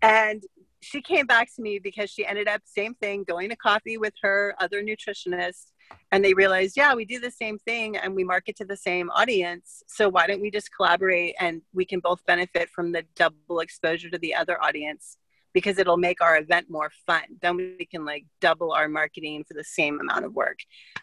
And 0.02 0.42
she 0.80 1.02
came 1.02 1.26
back 1.26 1.48
to 1.54 1.62
me 1.62 1.78
because 1.78 2.10
she 2.10 2.26
ended 2.26 2.48
up 2.48 2.62
same 2.64 2.94
thing 2.94 3.24
going 3.24 3.50
to 3.50 3.56
coffee 3.56 3.98
with 3.98 4.14
her 4.22 4.54
other 4.58 4.82
nutritionist 4.82 5.72
and 6.10 6.24
they 6.24 6.32
realized 6.32 6.76
yeah 6.76 6.94
we 6.94 7.04
do 7.04 7.20
the 7.20 7.30
same 7.30 7.58
thing 7.58 7.96
and 7.96 8.14
we 8.14 8.24
market 8.24 8.56
to 8.56 8.64
the 8.64 8.76
same 8.76 9.10
audience 9.10 9.82
so 9.86 10.08
why 10.08 10.26
don't 10.26 10.40
we 10.40 10.50
just 10.50 10.74
collaborate 10.74 11.34
and 11.38 11.60
we 11.74 11.84
can 11.84 12.00
both 12.00 12.24
benefit 12.26 12.68
from 12.70 12.92
the 12.92 13.04
double 13.14 13.60
exposure 13.60 14.08
to 14.08 14.18
the 14.18 14.34
other 14.34 14.62
audience 14.62 15.18
because 15.52 15.78
it'll 15.78 15.96
make 15.96 16.20
our 16.20 16.38
event 16.38 16.66
more 16.70 16.90
fun. 17.06 17.22
Then 17.40 17.56
we 17.56 17.86
can 17.90 18.04
like 18.04 18.26
double 18.40 18.72
our 18.72 18.88
marketing 18.88 19.44
for 19.46 19.54
the 19.54 19.64
same 19.64 20.00
amount 20.00 20.24
of 20.24 20.34
work. 20.34 20.58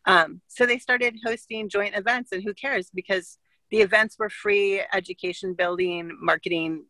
Um, 0.06 0.42
so 0.48 0.66
they 0.66 0.80
started 0.80 1.18
hosting 1.26 1.70
joint 1.70 1.96
events 1.96 2.32
and 2.32 2.44
who 2.44 2.54
cares? 2.54 2.90
Because 2.94 3.38
the 3.72 3.82
events 3.82 4.18
were 4.18 4.30
free 4.30 4.82
education 4.94 5.54
building 5.54 6.18
marketing 6.22 6.86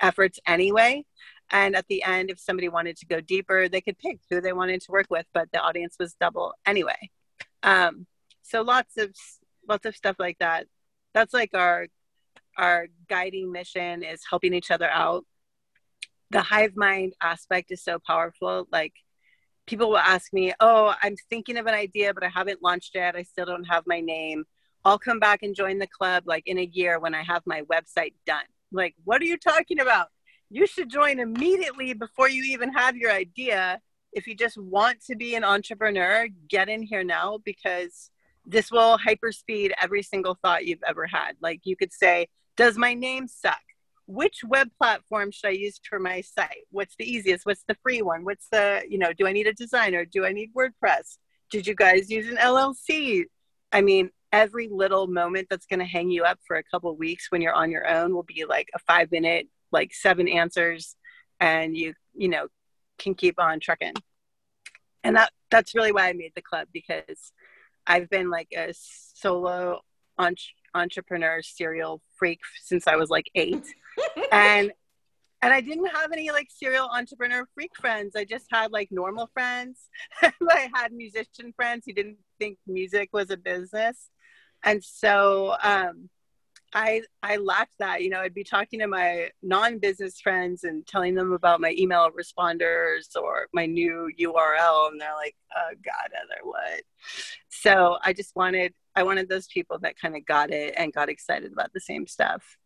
efforts 0.00 0.40
anyway. 0.46 1.04
And 1.50 1.76
at 1.76 1.86
the 1.88 2.02
end 2.02 2.30
if 2.30 2.40
somebody 2.40 2.68
wanted 2.68 2.96
to 2.98 3.06
go 3.06 3.20
deeper 3.20 3.68
they 3.68 3.80
could 3.80 3.98
pick 3.98 4.18
who 4.28 4.40
they 4.40 4.52
wanted 4.52 4.80
to 4.82 4.90
work 4.90 5.06
with 5.10 5.26
but 5.32 5.48
the 5.52 5.60
audience 5.60 5.96
was 5.98 6.14
double 6.14 6.54
anyway. 6.66 7.10
Um, 7.62 8.06
so 8.42 8.62
lots 8.62 8.96
of 8.96 9.14
lots 9.68 9.86
of 9.86 9.94
stuff 9.94 10.16
like 10.18 10.38
that. 10.40 10.66
That's 11.14 11.32
like 11.32 11.50
our 11.54 11.86
our 12.58 12.88
guiding 13.08 13.52
mission 13.52 14.02
is 14.02 14.22
helping 14.28 14.52
each 14.52 14.70
other 14.70 14.88
out 14.88 15.24
the 16.32 16.42
hive 16.42 16.76
mind 16.76 17.12
aspect 17.22 17.70
is 17.70 17.84
so 17.84 17.98
powerful. 18.04 18.66
Like 18.72 18.94
people 19.66 19.90
will 19.90 19.98
ask 19.98 20.32
me 20.32 20.52
oh 20.58 20.92
i'm 21.02 21.14
thinking 21.30 21.56
of 21.56 21.66
an 21.66 21.74
idea 21.74 22.12
but 22.12 22.24
i 22.24 22.28
haven't 22.28 22.62
launched 22.62 22.94
yet. 22.94 23.16
I 23.16 23.22
still 23.22 23.46
don't 23.46 23.64
have 23.64 23.84
my 23.86 24.00
name. 24.00 24.44
I'll 24.84 24.98
come 24.98 25.20
back 25.20 25.42
and 25.42 25.54
join 25.54 25.78
the 25.78 25.86
club 25.86 26.24
like 26.26 26.42
in 26.46 26.58
a 26.58 26.70
year 26.72 26.98
when 26.98 27.14
i 27.14 27.22
have 27.22 27.42
my 27.46 27.62
website 27.62 28.14
done. 28.26 28.44
Like 28.72 28.94
what 29.04 29.22
are 29.22 29.26
you 29.26 29.38
talking 29.38 29.80
about? 29.80 30.08
You 30.50 30.66
should 30.66 30.90
join 30.90 31.20
immediately 31.20 31.94
before 31.94 32.28
you 32.28 32.42
even 32.52 32.72
have 32.72 32.96
your 32.96 33.12
idea. 33.12 33.80
If 34.12 34.26
you 34.26 34.34
just 34.34 34.58
want 34.58 35.02
to 35.06 35.16
be 35.16 35.34
an 35.34 35.44
entrepreneur, 35.44 36.28
get 36.48 36.68
in 36.68 36.82
here 36.82 37.04
now 37.04 37.38
because 37.42 38.10
this 38.44 38.70
will 38.70 38.98
hyperspeed 38.98 39.70
every 39.80 40.02
single 40.02 40.36
thought 40.42 40.66
you've 40.66 40.82
ever 40.86 41.06
had. 41.06 41.36
Like 41.40 41.60
you 41.64 41.76
could 41.76 41.92
say, 41.92 42.28
Does 42.56 42.76
my 42.76 42.92
name 42.92 43.28
suck? 43.28 43.62
Which 44.12 44.44
web 44.44 44.68
platform 44.78 45.30
should 45.30 45.48
I 45.48 45.52
use 45.52 45.80
for 45.88 45.98
my 45.98 46.20
site? 46.20 46.66
What's 46.70 46.94
the 46.98 47.10
easiest? 47.10 47.46
What's 47.46 47.64
the 47.66 47.76
free 47.82 48.02
one? 48.02 48.24
What's 48.24 48.46
the, 48.52 48.82
you 48.86 48.98
know, 48.98 49.14
do 49.14 49.26
I 49.26 49.32
need 49.32 49.46
a 49.46 49.54
designer? 49.54 50.04
Do 50.04 50.26
I 50.26 50.32
need 50.32 50.50
WordPress? 50.54 51.16
Did 51.50 51.66
you 51.66 51.74
guys 51.74 52.10
use 52.10 52.28
an 52.28 52.36
LLC? 52.36 53.24
I 53.72 53.80
mean, 53.80 54.10
every 54.30 54.68
little 54.68 55.06
moment 55.06 55.46
that's 55.48 55.64
going 55.64 55.78
to 55.78 55.86
hang 55.86 56.10
you 56.10 56.24
up 56.24 56.38
for 56.46 56.56
a 56.56 56.62
couple 56.62 56.94
weeks 56.94 57.28
when 57.30 57.40
you're 57.40 57.54
on 57.54 57.70
your 57.70 57.88
own 57.88 58.14
will 58.14 58.22
be 58.22 58.44
like 58.46 58.68
a 58.74 58.78
five 58.80 59.10
minute, 59.10 59.48
like 59.70 59.94
seven 59.94 60.28
answers. 60.28 60.94
And 61.40 61.74
you, 61.74 61.94
you 62.14 62.28
know, 62.28 62.48
can 62.98 63.14
keep 63.14 63.40
on 63.40 63.60
trucking. 63.60 63.94
And 65.04 65.16
that 65.16 65.32
that's 65.50 65.74
really 65.74 65.92
why 65.92 66.08
I 66.08 66.12
made 66.12 66.32
the 66.36 66.42
club 66.42 66.68
because 66.70 67.32
I've 67.86 68.10
been 68.10 68.28
like 68.28 68.48
a 68.54 68.74
solo 68.74 69.80
entrepreneur 70.74 71.42
serial 71.42 72.00
freak 72.18 72.40
since 72.62 72.86
I 72.86 72.96
was 72.96 73.10
like 73.10 73.26
8. 73.34 73.64
and 74.32 74.72
and 75.44 75.52
I 75.52 75.60
didn't 75.60 75.86
have 75.86 76.12
any 76.12 76.30
like 76.30 76.48
serial 76.50 76.88
entrepreneur 76.94 77.44
freak 77.54 77.72
friends. 77.80 78.14
I 78.14 78.24
just 78.24 78.46
had 78.50 78.70
like 78.70 78.88
normal 78.92 79.28
friends. 79.34 79.88
I 80.22 80.70
had 80.72 80.92
musician 80.92 81.52
friends 81.56 81.82
who 81.84 81.92
didn't 81.92 82.18
think 82.38 82.58
music 82.66 83.08
was 83.12 83.30
a 83.30 83.36
business. 83.36 84.08
And 84.64 84.82
so 84.84 85.56
um 85.62 86.08
I 86.74 87.02
I 87.22 87.36
lacked 87.36 87.74
that. 87.78 88.02
You 88.02 88.10
know, 88.10 88.20
I'd 88.20 88.34
be 88.34 88.44
talking 88.44 88.80
to 88.80 88.86
my 88.86 89.30
non-business 89.42 90.20
friends 90.20 90.64
and 90.64 90.86
telling 90.86 91.14
them 91.14 91.32
about 91.32 91.60
my 91.60 91.74
email 91.78 92.08
responders 92.10 93.14
or 93.20 93.48
my 93.52 93.66
new 93.66 94.10
URL, 94.18 94.90
and 94.90 95.00
they're 95.00 95.14
like, 95.14 95.36
"Oh 95.56 95.70
God, 95.84 96.10
Heather, 96.12 96.40
what?" 96.42 96.82
So 97.48 97.98
I 98.02 98.12
just 98.12 98.34
wanted 98.36 98.72
I 98.94 99.02
wanted 99.02 99.28
those 99.28 99.46
people 99.46 99.78
that 99.80 99.98
kind 99.98 100.16
of 100.16 100.24
got 100.26 100.50
it 100.50 100.74
and 100.76 100.92
got 100.92 101.08
excited 101.08 101.52
about 101.52 101.72
the 101.72 101.80
same 101.80 102.06
stuff. 102.06 102.56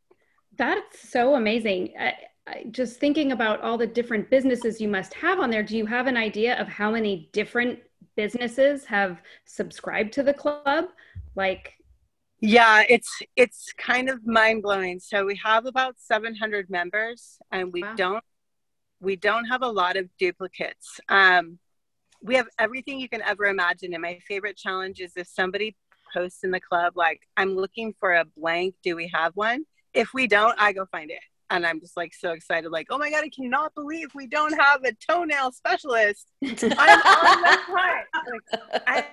That's 0.57 1.09
so 1.09 1.35
amazing. 1.35 1.95
I, 1.99 2.15
just 2.71 3.01
thinking 3.01 3.33
about 3.33 3.61
all 3.61 3.77
the 3.77 3.87
different 3.87 4.31
businesses 4.31 4.81
you 4.81 4.89
must 4.89 5.13
have 5.15 5.41
on 5.41 5.51
there. 5.51 5.65
Do 5.65 5.77
you 5.77 5.87
have 5.87 6.07
an 6.07 6.17
idea 6.17 6.59
of 6.61 6.69
how 6.69 6.93
many 6.93 7.29
different 7.33 7.81
businesses 8.17 8.85
have 8.85 9.21
subscribed 9.45 10.13
to 10.15 10.23
the 10.23 10.33
club? 10.33 10.87
Like 11.35 11.75
yeah, 12.41 12.83
it's 12.89 13.23
it's 13.35 13.73
kind 13.79 14.09
of 14.09 14.27
mind 14.27 14.63
blowing. 14.63 15.01
So 15.01 15.25
we 15.25 15.41
have 15.43 15.67
about 15.67 15.97
700 15.99 16.69
members, 16.69 17.39
and 17.51 17.73
we 17.73 17.83
wow. 17.83 17.95
don't 17.97 18.25
we 19.01 19.17
don't 19.17 19.47
have 19.47 19.63
a 19.63 19.69
lot 19.69 19.97
of 19.97 20.09
duplicates. 20.19 21.01
Um, 21.09 21.59
we 22.23 22.35
have 22.35 22.47
everything 22.59 22.99
you 22.99 23.09
can 23.09 23.23
ever 23.23 23.45
imagine. 23.45 23.93
And 23.95 24.03
my 24.03 24.19
favorite 24.27 24.57
challenge 24.57 25.01
is 25.01 25.13
if 25.17 25.29
somebody 25.29 25.77
posts 26.13 26.45
in 26.45 26.51
the 26.51 26.61
club 26.61 26.95
like, 26.97 27.23
"I'm 27.37 27.57
looking 27.57 27.95
for 27.99 28.15
a 28.15 28.25
blank. 28.37 28.75
Do 28.83 28.97
we 28.97 29.11
have 29.15 29.33
one?" 29.35 29.65
If 29.95 30.13
we 30.13 30.27
don't, 30.27 30.55
I 30.59 30.73
go 30.73 30.85
find 30.93 31.11
it, 31.11 31.21
and 31.49 31.67
I'm 31.67 31.81
just 31.81 31.97
like 31.97 32.13
so 32.13 32.33
excited. 32.33 32.71
Like, 32.71 32.89
oh 32.91 32.99
my 32.99 33.11
god, 33.11 33.25
I 33.25 33.31
cannot 33.31 33.75
believe 33.75 34.09
we 34.15 34.27
don't 34.27 34.53
have 34.61 34.85
a 34.85 34.93
toenail 34.93 35.53
specialist. 35.53 36.27
I'm 36.45 36.51
on 36.53 37.59
hunt. 37.65 38.07
Like, 38.53 38.83
I 38.87 39.07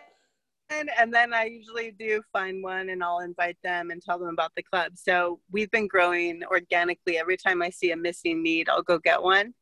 and 0.97 1.13
then 1.13 1.33
I 1.33 1.45
usually 1.45 1.91
do 1.91 2.21
find 2.31 2.63
one 2.63 2.89
and 2.89 3.03
I'll 3.03 3.19
invite 3.19 3.57
them 3.63 3.91
and 3.91 4.01
tell 4.01 4.19
them 4.19 4.29
about 4.29 4.51
the 4.55 4.63
club. 4.63 4.93
So 4.95 5.39
we've 5.51 5.71
been 5.71 5.87
growing 5.87 6.43
organically. 6.49 7.17
Every 7.17 7.37
time 7.37 7.61
I 7.61 7.69
see 7.69 7.91
a 7.91 7.97
missing 7.97 8.43
need, 8.43 8.69
I'll 8.69 8.81
go 8.81 8.99
get 8.99 9.21
one. 9.21 9.53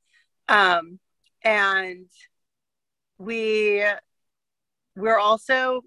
Um, 0.48 1.00
and 1.44 2.08
we 3.18 3.84
we're 4.96 5.20
also 5.20 5.82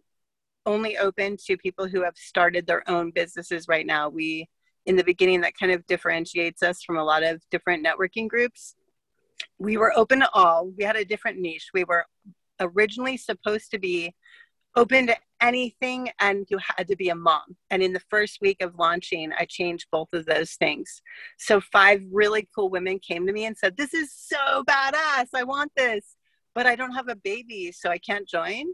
only 0.67 0.97
open 0.97 1.37
to 1.47 1.57
people 1.57 1.87
who 1.87 2.03
have 2.03 2.17
started 2.17 2.67
their 2.67 2.89
own 2.89 3.11
businesses 3.11 3.69
right 3.69 3.87
now. 3.87 4.09
We 4.09 4.49
in 4.87 4.97
the 4.97 5.05
beginning 5.05 5.41
that 5.41 5.57
kind 5.59 5.73
of 5.73 5.87
differentiates 5.87 6.63
us 6.63 6.83
from 6.83 6.97
a 6.97 7.05
lot 7.05 7.23
of 7.23 7.43
different 7.51 7.85
networking 7.85 8.29
groups. 8.29 8.75
We 9.59 9.77
were 9.77 9.97
open 9.97 10.21
to 10.21 10.31
all. 10.33 10.71
We 10.77 10.85
had 10.85 10.97
a 10.97 11.05
different 11.05 11.39
niche. 11.39 11.71
We 11.73 11.85
were 11.85 12.05
originally 12.61 13.17
supposed 13.17 13.71
to 13.71 13.79
be 13.79 14.15
open 14.77 15.07
to 15.07 15.17
anything 15.41 16.09
and 16.21 16.47
you 16.49 16.59
had 16.59 16.89
to 16.89 16.97
be 16.97 17.11
a 17.11 17.15
mom. 17.15 17.57
And 17.71 17.83
in 17.83 17.93
the 17.93 18.03
first 18.11 18.41
week 18.41 18.63
of 18.63 18.79
launching, 18.79 19.31
I 19.39 19.45
changed 19.45 19.87
both 19.91 20.09
of 20.13 20.27
those 20.27 20.53
things. 20.53 21.03
So 21.39 21.61
five 21.61 22.03
really 22.11 22.49
cool 22.55 22.71
women 22.71 22.99
came 22.99 23.27
to 23.27 23.33
me 23.33 23.45
and 23.45 23.57
said, 23.57 23.77
This 23.77 23.95
is 23.95 24.13
so 24.13 24.65
badass. 24.65 25.29
I 25.35 25.45
want 25.45 25.73
this, 25.77 26.17
but 26.55 26.67
I 26.67 26.77
don't 26.77 26.95
have 26.95 27.09
a 27.09 27.17
baby, 27.17 27.73
so 27.73 27.91
I 27.91 27.99
can't 27.99 28.29
join. 28.29 28.67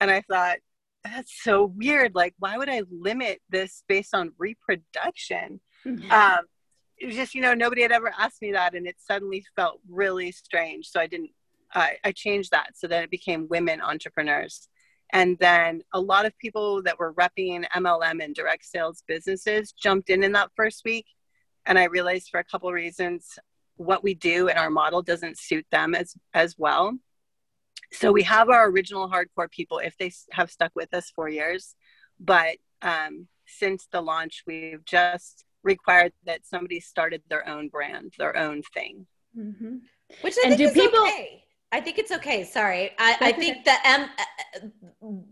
And 0.00 0.10
I 0.10 0.22
thought, 0.22 0.58
that's 1.04 1.42
so 1.42 1.64
weird. 1.64 2.14
Like, 2.14 2.34
why 2.38 2.58
would 2.58 2.68
I 2.68 2.82
limit 2.90 3.40
this 3.48 3.82
based 3.88 4.14
on 4.14 4.32
reproduction? 4.38 5.60
Mm-hmm. 5.86 6.10
Um, 6.10 6.40
it 6.98 7.06
was 7.06 7.16
just, 7.16 7.34
you 7.34 7.40
know, 7.40 7.54
nobody 7.54 7.82
had 7.82 7.92
ever 7.92 8.12
asked 8.18 8.42
me 8.42 8.52
that, 8.52 8.74
and 8.74 8.86
it 8.86 8.96
suddenly 8.98 9.44
felt 9.56 9.80
really 9.88 10.32
strange. 10.32 10.88
So 10.88 11.00
I 11.00 11.06
didn't, 11.06 11.30
I, 11.72 11.96
I 12.04 12.12
changed 12.12 12.50
that 12.50 12.72
so 12.74 12.86
then 12.86 13.02
it 13.02 13.10
became 13.10 13.48
women 13.48 13.80
entrepreneurs. 13.80 14.68
And 15.12 15.38
then 15.38 15.82
a 15.92 16.00
lot 16.00 16.26
of 16.26 16.36
people 16.38 16.82
that 16.84 16.98
were 16.98 17.14
repping 17.14 17.64
MLM 17.74 18.22
and 18.22 18.34
direct 18.34 18.64
sales 18.64 19.02
businesses 19.06 19.72
jumped 19.72 20.10
in 20.10 20.22
in 20.22 20.32
that 20.32 20.50
first 20.56 20.82
week. 20.84 21.06
And 21.66 21.78
I 21.78 21.84
realized 21.84 22.28
for 22.30 22.40
a 22.40 22.44
couple 22.44 22.72
reasons, 22.72 23.38
what 23.76 24.04
we 24.04 24.14
do 24.14 24.48
and 24.48 24.58
our 24.58 24.70
model 24.70 25.02
doesn't 25.02 25.38
suit 25.38 25.66
them 25.70 25.94
as, 25.94 26.14
as 26.34 26.56
well. 26.58 26.92
So 27.92 28.12
we 28.12 28.22
have 28.22 28.50
our 28.50 28.68
original 28.68 29.10
hardcore 29.10 29.50
people 29.50 29.78
if 29.78 29.96
they 29.98 30.12
have 30.32 30.50
stuck 30.50 30.72
with 30.74 30.94
us 30.94 31.10
for 31.14 31.28
years. 31.28 31.74
But 32.20 32.58
um, 32.82 33.26
since 33.46 33.88
the 33.90 34.00
launch, 34.00 34.44
we've 34.46 34.84
just 34.84 35.44
required 35.62 36.12
that 36.24 36.46
somebody 36.46 36.80
started 36.80 37.22
their 37.28 37.46
own 37.48 37.68
brand, 37.68 38.14
their 38.18 38.36
own 38.36 38.62
thing. 38.62 39.06
Mm-hmm. 39.36 39.76
Which 40.22 40.34
I 40.44 40.48
and 40.48 40.58
do 40.58 40.70
people 40.70 41.00
okay. 41.02 41.44
I 41.72 41.80
think 41.80 41.98
it's 41.98 42.10
okay. 42.10 42.44
Sorry. 42.44 42.90
I, 42.98 43.16
I 43.20 43.32
think 43.32 43.64
the 43.64 43.74
M, 43.84 44.08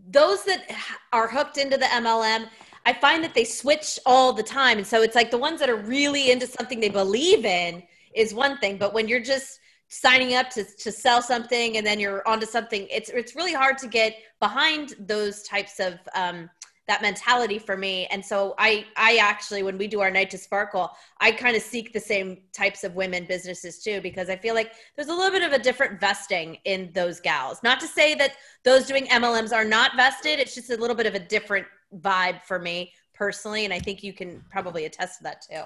those 0.09 0.43
that 0.45 0.63
are 1.11 1.27
hooked 1.27 1.57
into 1.57 1.77
the 1.77 1.85
MLM, 1.85 2.47
I 2.85 2.93
find 2.93 3.23
that 3.23 3.33
they 3.33 3.43
switch 3.43 3.99
all 4.05 4.31
the 4.31 4.43
time. 4.43 4.77
And 4.77 4.87
so 4.87 5.01
it's 5.01 5.15
like 5.15 5.31
the 5.31 5.37
ones 5.37 5.59
that 5.59 5.69
are 5.69 5.75
really 5.75 6.31
into 6.31 6.47
something 6.47 6.79
they 6.79 6.89
believe 6.89 7.45
in 7.45 7.83
is 8.15 8.33
one 8.33 8.57
thing. 8.59 8.77
But 8.77 8.93
when 8.93 9.07
you're 9.07 9.19
just 9.19 9.59
signing 9.89 10.35
up 10.35 10.49
to, 10.51 10.63
to 10.63 10.91
sell 10.91 11.21
something 11.21 11.77
and 11.77 11.85
then 11.85 11.99
you're 11.99 12.25
onto 12.27 12.45
something, 12.45 12.87
it's, 12.89 13.09
it's 13.09 13.35
really 13.35 13.53
hard 13.53 13.77
to 13.79 13.87
get 13.87 14.15
behind 14.39 14.95
those 14.99 15.43
types 15.43 15.79
of, 15.79 15.99
um, 16.15 16.49
that 16.89 17.01
mentality 17.03 17.59
for 17.59 17.77
me. 17.77 18.07
And 18.07 18.25
so 18.25 18.55
i 18.57 18.85
i 18.97 19.17
actually 19.17 19.63
when 19.63 19.77
we 19.77 19.87
do 19.87 20.01
our 20.01 20.11
night 20.11 20.29
to 20.31 20.37
sparkle 20.37 20.91
i 21.19 21.31
kind 21.31 21.55
of 21.55 21.61
seek 21.61 21.93
the 21.93 21.99
same 21.99 22.37
types 22.51 22.83
of 22.83 22.95
women 22.95 23.25
businesses 23.27 23.81
too 23.83 24.01
because 24.01 24.29
i 24.29 24.35
feel 24.35 24.55
like 24.55 24.71
there's 24.95 25.07
a 25.07 25.13
little 25.13 25.31
bit 25.31 25.43
of 25.43 25.53
a 25.53 25.59
different 25.59 25.99
vesting 25.99 26.57
in 26.65 26.91
those 26.93 27.19
gals. 27.19 27.61
Not 27.63 27.79
to 27.79 27.87
say 27.87 28.15
that 28.15 28.33
those 28.63 28.85
doing 28.85 29.05
mlms 29.07 29.53
are 29.53 29.65
not 29.65 29.95
vested 29.95 30.39
it's 30.39 30.55
just 30.55 30.69
a 30.69 30.77
little 30.77 30.95
bit 30.95 31.05
of 31.05 31.15
a 31.15 31.19
different 31.19 31.67
vibe 31.95 32.41
for 32.43 32.59
me 32.59 32.91
personally 33.13 33.65
and 33.65 33.73
i 33.73 33.79
think 33.79 34.03
you 34.03 34.13
can 34.13 34.43
probably 34.51 34.85
attest 34.85 35.19
to 35.19 35.23
that 35.23 35.41
too. 35.49 35.63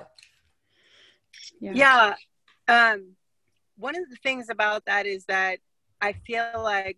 Yeah, 1.60 2.16
yeah. 2.68 2.92
um 2.92 3.16
one 3.78 3.96
of 3.96 4.10
the 4.10 4.18
things 4.18 4.50
about 4.50 4.86
that 4.86 5.06
is 5.06 5.26
that 5.26 5.60
i 6.02 6.14
feel 6.14 6.52
like 6.56 6.98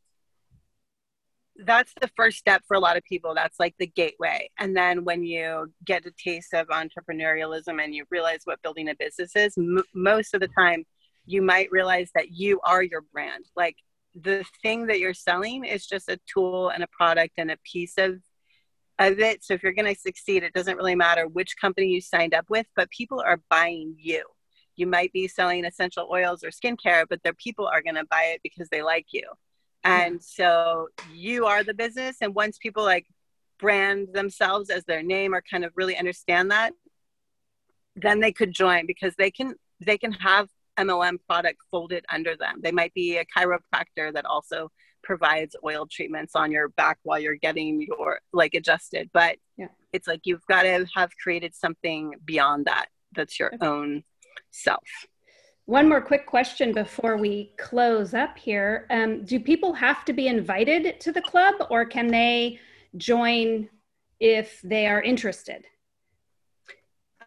that's 1.64 1.94
the 2.02 2.10
first 2.16 2.38
step 2.38 2.64
for 2.68 2.76
a 2.76 2.80
lot 2.80 2.98
of 2.98 3.04
people. 3.04 3.34
That's 3.34 3.60
like 3.60 3.76
the 3.80 3.88
gateway. 3.88 4.50
And 4.60 4.76
then 4.76 5.06
when 5.06 5.24
you 5.24 5.72
get 5.86 6.06
a 6.06 6.12
taste 6.12 6.54
of 6.54 6.68
entrepreneurialism 6.68 7.82
and 7.82 7.96
you 7.96 8.06
realize 8.10 8.42
what 8.44 8.62
building 8.62 8.90
a 8.90 8.96
business 8.96 9.36
is, 9.36 9.58
m- 9.58 9.84
most 9.94 10.34
of 10.34 10.42
the 10.42 10.50
time 10.50 10.86
you 11.26 11.42
might 11.42 11.72
realize 11.72 12.12
that 12.16 12.32
you 12.32 12.60
are 12.64 12.84
your 12.84 13.02
brand. 13.14 13.46
Like 13.56 13.78
the 14.14 14.46
thing 14.62 14.88
that 14.88 15.00
you're 15.00 15.14
selling 15.14 15.66
is 15.66 15.88
just 15.88 16.10
a 16.10 16.20
tool 16.32 16.70
and 16.70 16.84
a 16.84 16.88
product 16.88 17.34
and 17.38 17.52
a 17.52 17.58
piece 17.64 17.98
of 17.98 18.20
of 18.98 19.20
it. 19.20 19.44
So 19.44 19.54
if 19.54 19.62
you're 19.62 19.74
going 19.74 19.94
to 19.94 20.00
succeed, 20.00 20.44
it 20.44 20.54
doesn't 20.54 20.78
really 20.78 20.96
matter 20.96 21.28
which 21.28 21.58
company 21.60 21.88
you 21.88 22.00
signed 22.00 22.34
up 22.34 22.46
with, 22.50 22.66
but 22.78 22.90
people 22.92 23.22
are 23.26 23.42
buying 23.50 23.94
you. 23.98 24.24
You 24.78 24.88
might 24.88 25.12
be 25.12 25.28
selling 25.28 25.66
essential 25.66 26.08
oils 26.10 26.46
or 26.46 26.50
skincare, 26.50 27.06
but 27.10 27.22
their 27.24 27.34
people 27.34 27.68
are 27.68 27.82
going 27.82 27.96
to 27.96 28.06
buy 28.10 28.32
it 28.34 28.42
because 28.42 28.70
they 28.70 28.82
like 28.82 29.08
you. 29.12 29.24
And 29.86 30.24
so 30.24 30.88
you 31.14 31.46
are 31.46 31.64
the 31.64 31.74
business. 31.74 32.18
And 32.22 32.34
once 32.36 32.58
people 32.58 32.84
like 32.84 33.06
brand 33.60 34.10
themselves 34.14 34.70
as 34.70 34.84
their 34.86 35.04
name 35.04 35.34
or 35.34 35.42
kind 35.50 35.64
of 35.64 35.72
really 35.76 35.98
understand 35.98 36.52
that, 36.52 36.74
then 37.96 38.20
they 38.20 38.32
could 38.32 38.52
join 38.52 38.86
because 38.86 39.16
they 39.16 39.32
can 39.32 39.56
they 39.80 39.98
can 39.98 40.12
have 40.12 40.50
MLM 40.78 41.18
product 41.28 41.60
folded 41.72 42.04
under 42.10 42.36
them. 42.36 42.60
They 42.62 42.72
might 42.72 42.94
be 42.94 43.18
a 43.18 43.26
chiropractor 43.26 44.14
that 44.14 44.26
also 44.26 44.72
provides 45.04 45.56
oil 45.64 45.86
treatments 45.90 46.36
on 46.36 46.52
your 46.52 46.70
back 46.70 46.98
while 47.04 47.20
you're 47.20 47.36
getting 47.36 47.82
your 47.82 48.20
like 48.34 48.54
adjusted. 48.54 49.10
But 49.14 49.38
yeah. 49.56 49.68
it's 49.94 50.08
like 50.08 50.22
you've 50.24 50.46
got 50.48 50.64
to 50.64 50.86
have 50.96 51.12
created 51.22 51.56
something 51.56 52.16
beyond 52.26 52.66
that 52.66 52.88
that's 53.16 53.40
your 53.40 53.54
okay. 53.54 53.66
own 53.66 54.04
self. 54.52 54.84
One 55.68 55.90
more 55.90 56.02
quick 56.02 56.28
question 56.28 56.74
before 56.74 57.18
we 57.18 57.52
close 57.58 58.14
up 58.14 58.38
here. 58.38 58.86
Um, 58.92 59.26
do 59.26 59.40
people 59.40 59.74
have 59.74 60.06
to 60.06 60.14
be 60.14 60.28
invited 60.28 61.00
to 61.00 61.12
the 61.12 61.24
club 61.24 61.56
or 61.72 61.86
can 61.86 62.06
they 62.06 62.60
join 62.98 63.68
if 64.20 64.62
they 64.64 64.86
are 64.86 65.02
interested? 65.02 65.66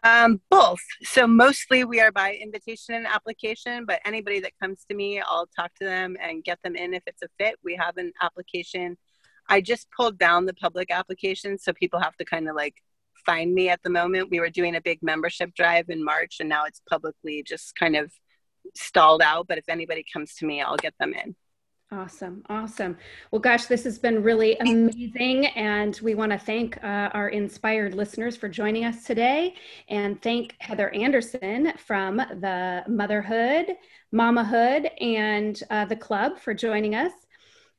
Um, 0.03 0.39
both. 0.49 0.79
So 1.03 1.27
mostly 1.27 1.83
we 1.83 1.99
are 1.99 2.13
by 2.13 2.35
invitation 2.35 2.95
and 2.95 3.05
application, 3.05 3.85
but 3.85 3.99
anybody 4.05 4.39
that 4.39 4.53
comes 4.61 4.85
to 4.89 4.95
me, 4.95 5.19
I'll 5.19 5.49
talk 5.53 5.75
to 5.75 5.85
them 5.85 6.15
and 6.21 6.41
get 6.41 6.59
them 6.63 6.77
in 6.77 6.93
if 6.93 7.03
it's 7.07 7.21
a 7.21 7.27
fit. 7.37 7.55
We 7.61 7.75
have 7.75 7.97
an 7.97 8.13
application. 8.21 8.97
I 9.49 9.59
just 9.59 9.87
pulled 9.91 10.17
down 10.17 10.45
the 10.45 10.53
public 10.53 10.91
application, 10.91 11.57
so 11.57 11.73
people 11.73 11.99
have 11.99 12.15
to 12.15 12.23
kind 12.23 12.47
of 12.47 12.55
like 12.55 12.75
find 13.25 13.53
me 13.53 13.67
at 13.67 13.83
the 13.83 13.89
moment. 13.89 14.29
We 14.31 14.39
were 14.39 14.49
doing 14.49 14.77
a 14.77 14.81
big 14.81 14.99
membership 15.01 15.53
drive 15.55 15.89
in 15.89 16.01
March, 16.01 16.37
and 16.39 16.47
now 16.47 16.63
it's 16.63 16.81
publicly 16.89 17.43
just 17.45 17.75
kind 17.75 17.97
of 17.97 18.13
stalled 18.75 19.21
out, 19.21 19.47
but 19.47 19.57
if 19.57 19.69
anybody 19.69 20.05
comes 20.11 20.35
to 20.35 20.45
me, 20.45 20.61
I'll 20.61 20.77
get 20.77 20.93
them 20.99 21.13
in. 21.13 21.35
Awesome. 21.91 22.43
Awesome. 22.49 22.97
Well, 23.31 23.39
gosh, 23.39 23.65
this 23.65 23.83
has 23.83 23.97
been 23.97 24.21
really 24.21 24.55
amazing. 24.59 25.47
And 25.47 25.99
we 26.03 26.13
want 26.13 26.31
to 26.31 26.37
thank 26.37 26.77
uh, 26.83 27.09
our 27.13 27.31
InspiHER'd 27.31 27.95
listeners 27.95 28.37
for 28.37 28.47
joining 28.47 28.85
us 28.85 29.03
today 29.05 29.55
and 29.87 30.21
thank 30.21 30.55
Heather 30.59 30.93
Anderson 30.93 31.73
from 31.77 32.17
the 32.17 32.83
Motherhood, 32.87 33.75
Mamahood, 34.13 34.87
and 35.01 35.63
uh, 35.71 35.85
the 35.85 35.95
club 35.95 36.37
for 36.37 36.53
joining 36.53 36.93
us. 36.93 37.11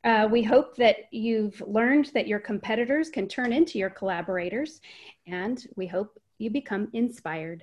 Uh, 0.02 0.26
we 0.28 0.42
hope 0.42 0.76
that 0.76 0.96
you've 1.12 1.62
learned 1.64 2.10
that 2.14 2.26
your 2.26 2.40
competitors 2.40 3.10
can 3.10 3.28
turn 3.28 3.52
into 3.52 3.78
your 3.78 3.90
collaborators, 3.90 4.80
and 5.26 5.66
we 5.76 5.86
hope 5.86 6.18
you 6.38 6.50
become 6.50 6.88
InspiHER'd. 6.94 7.60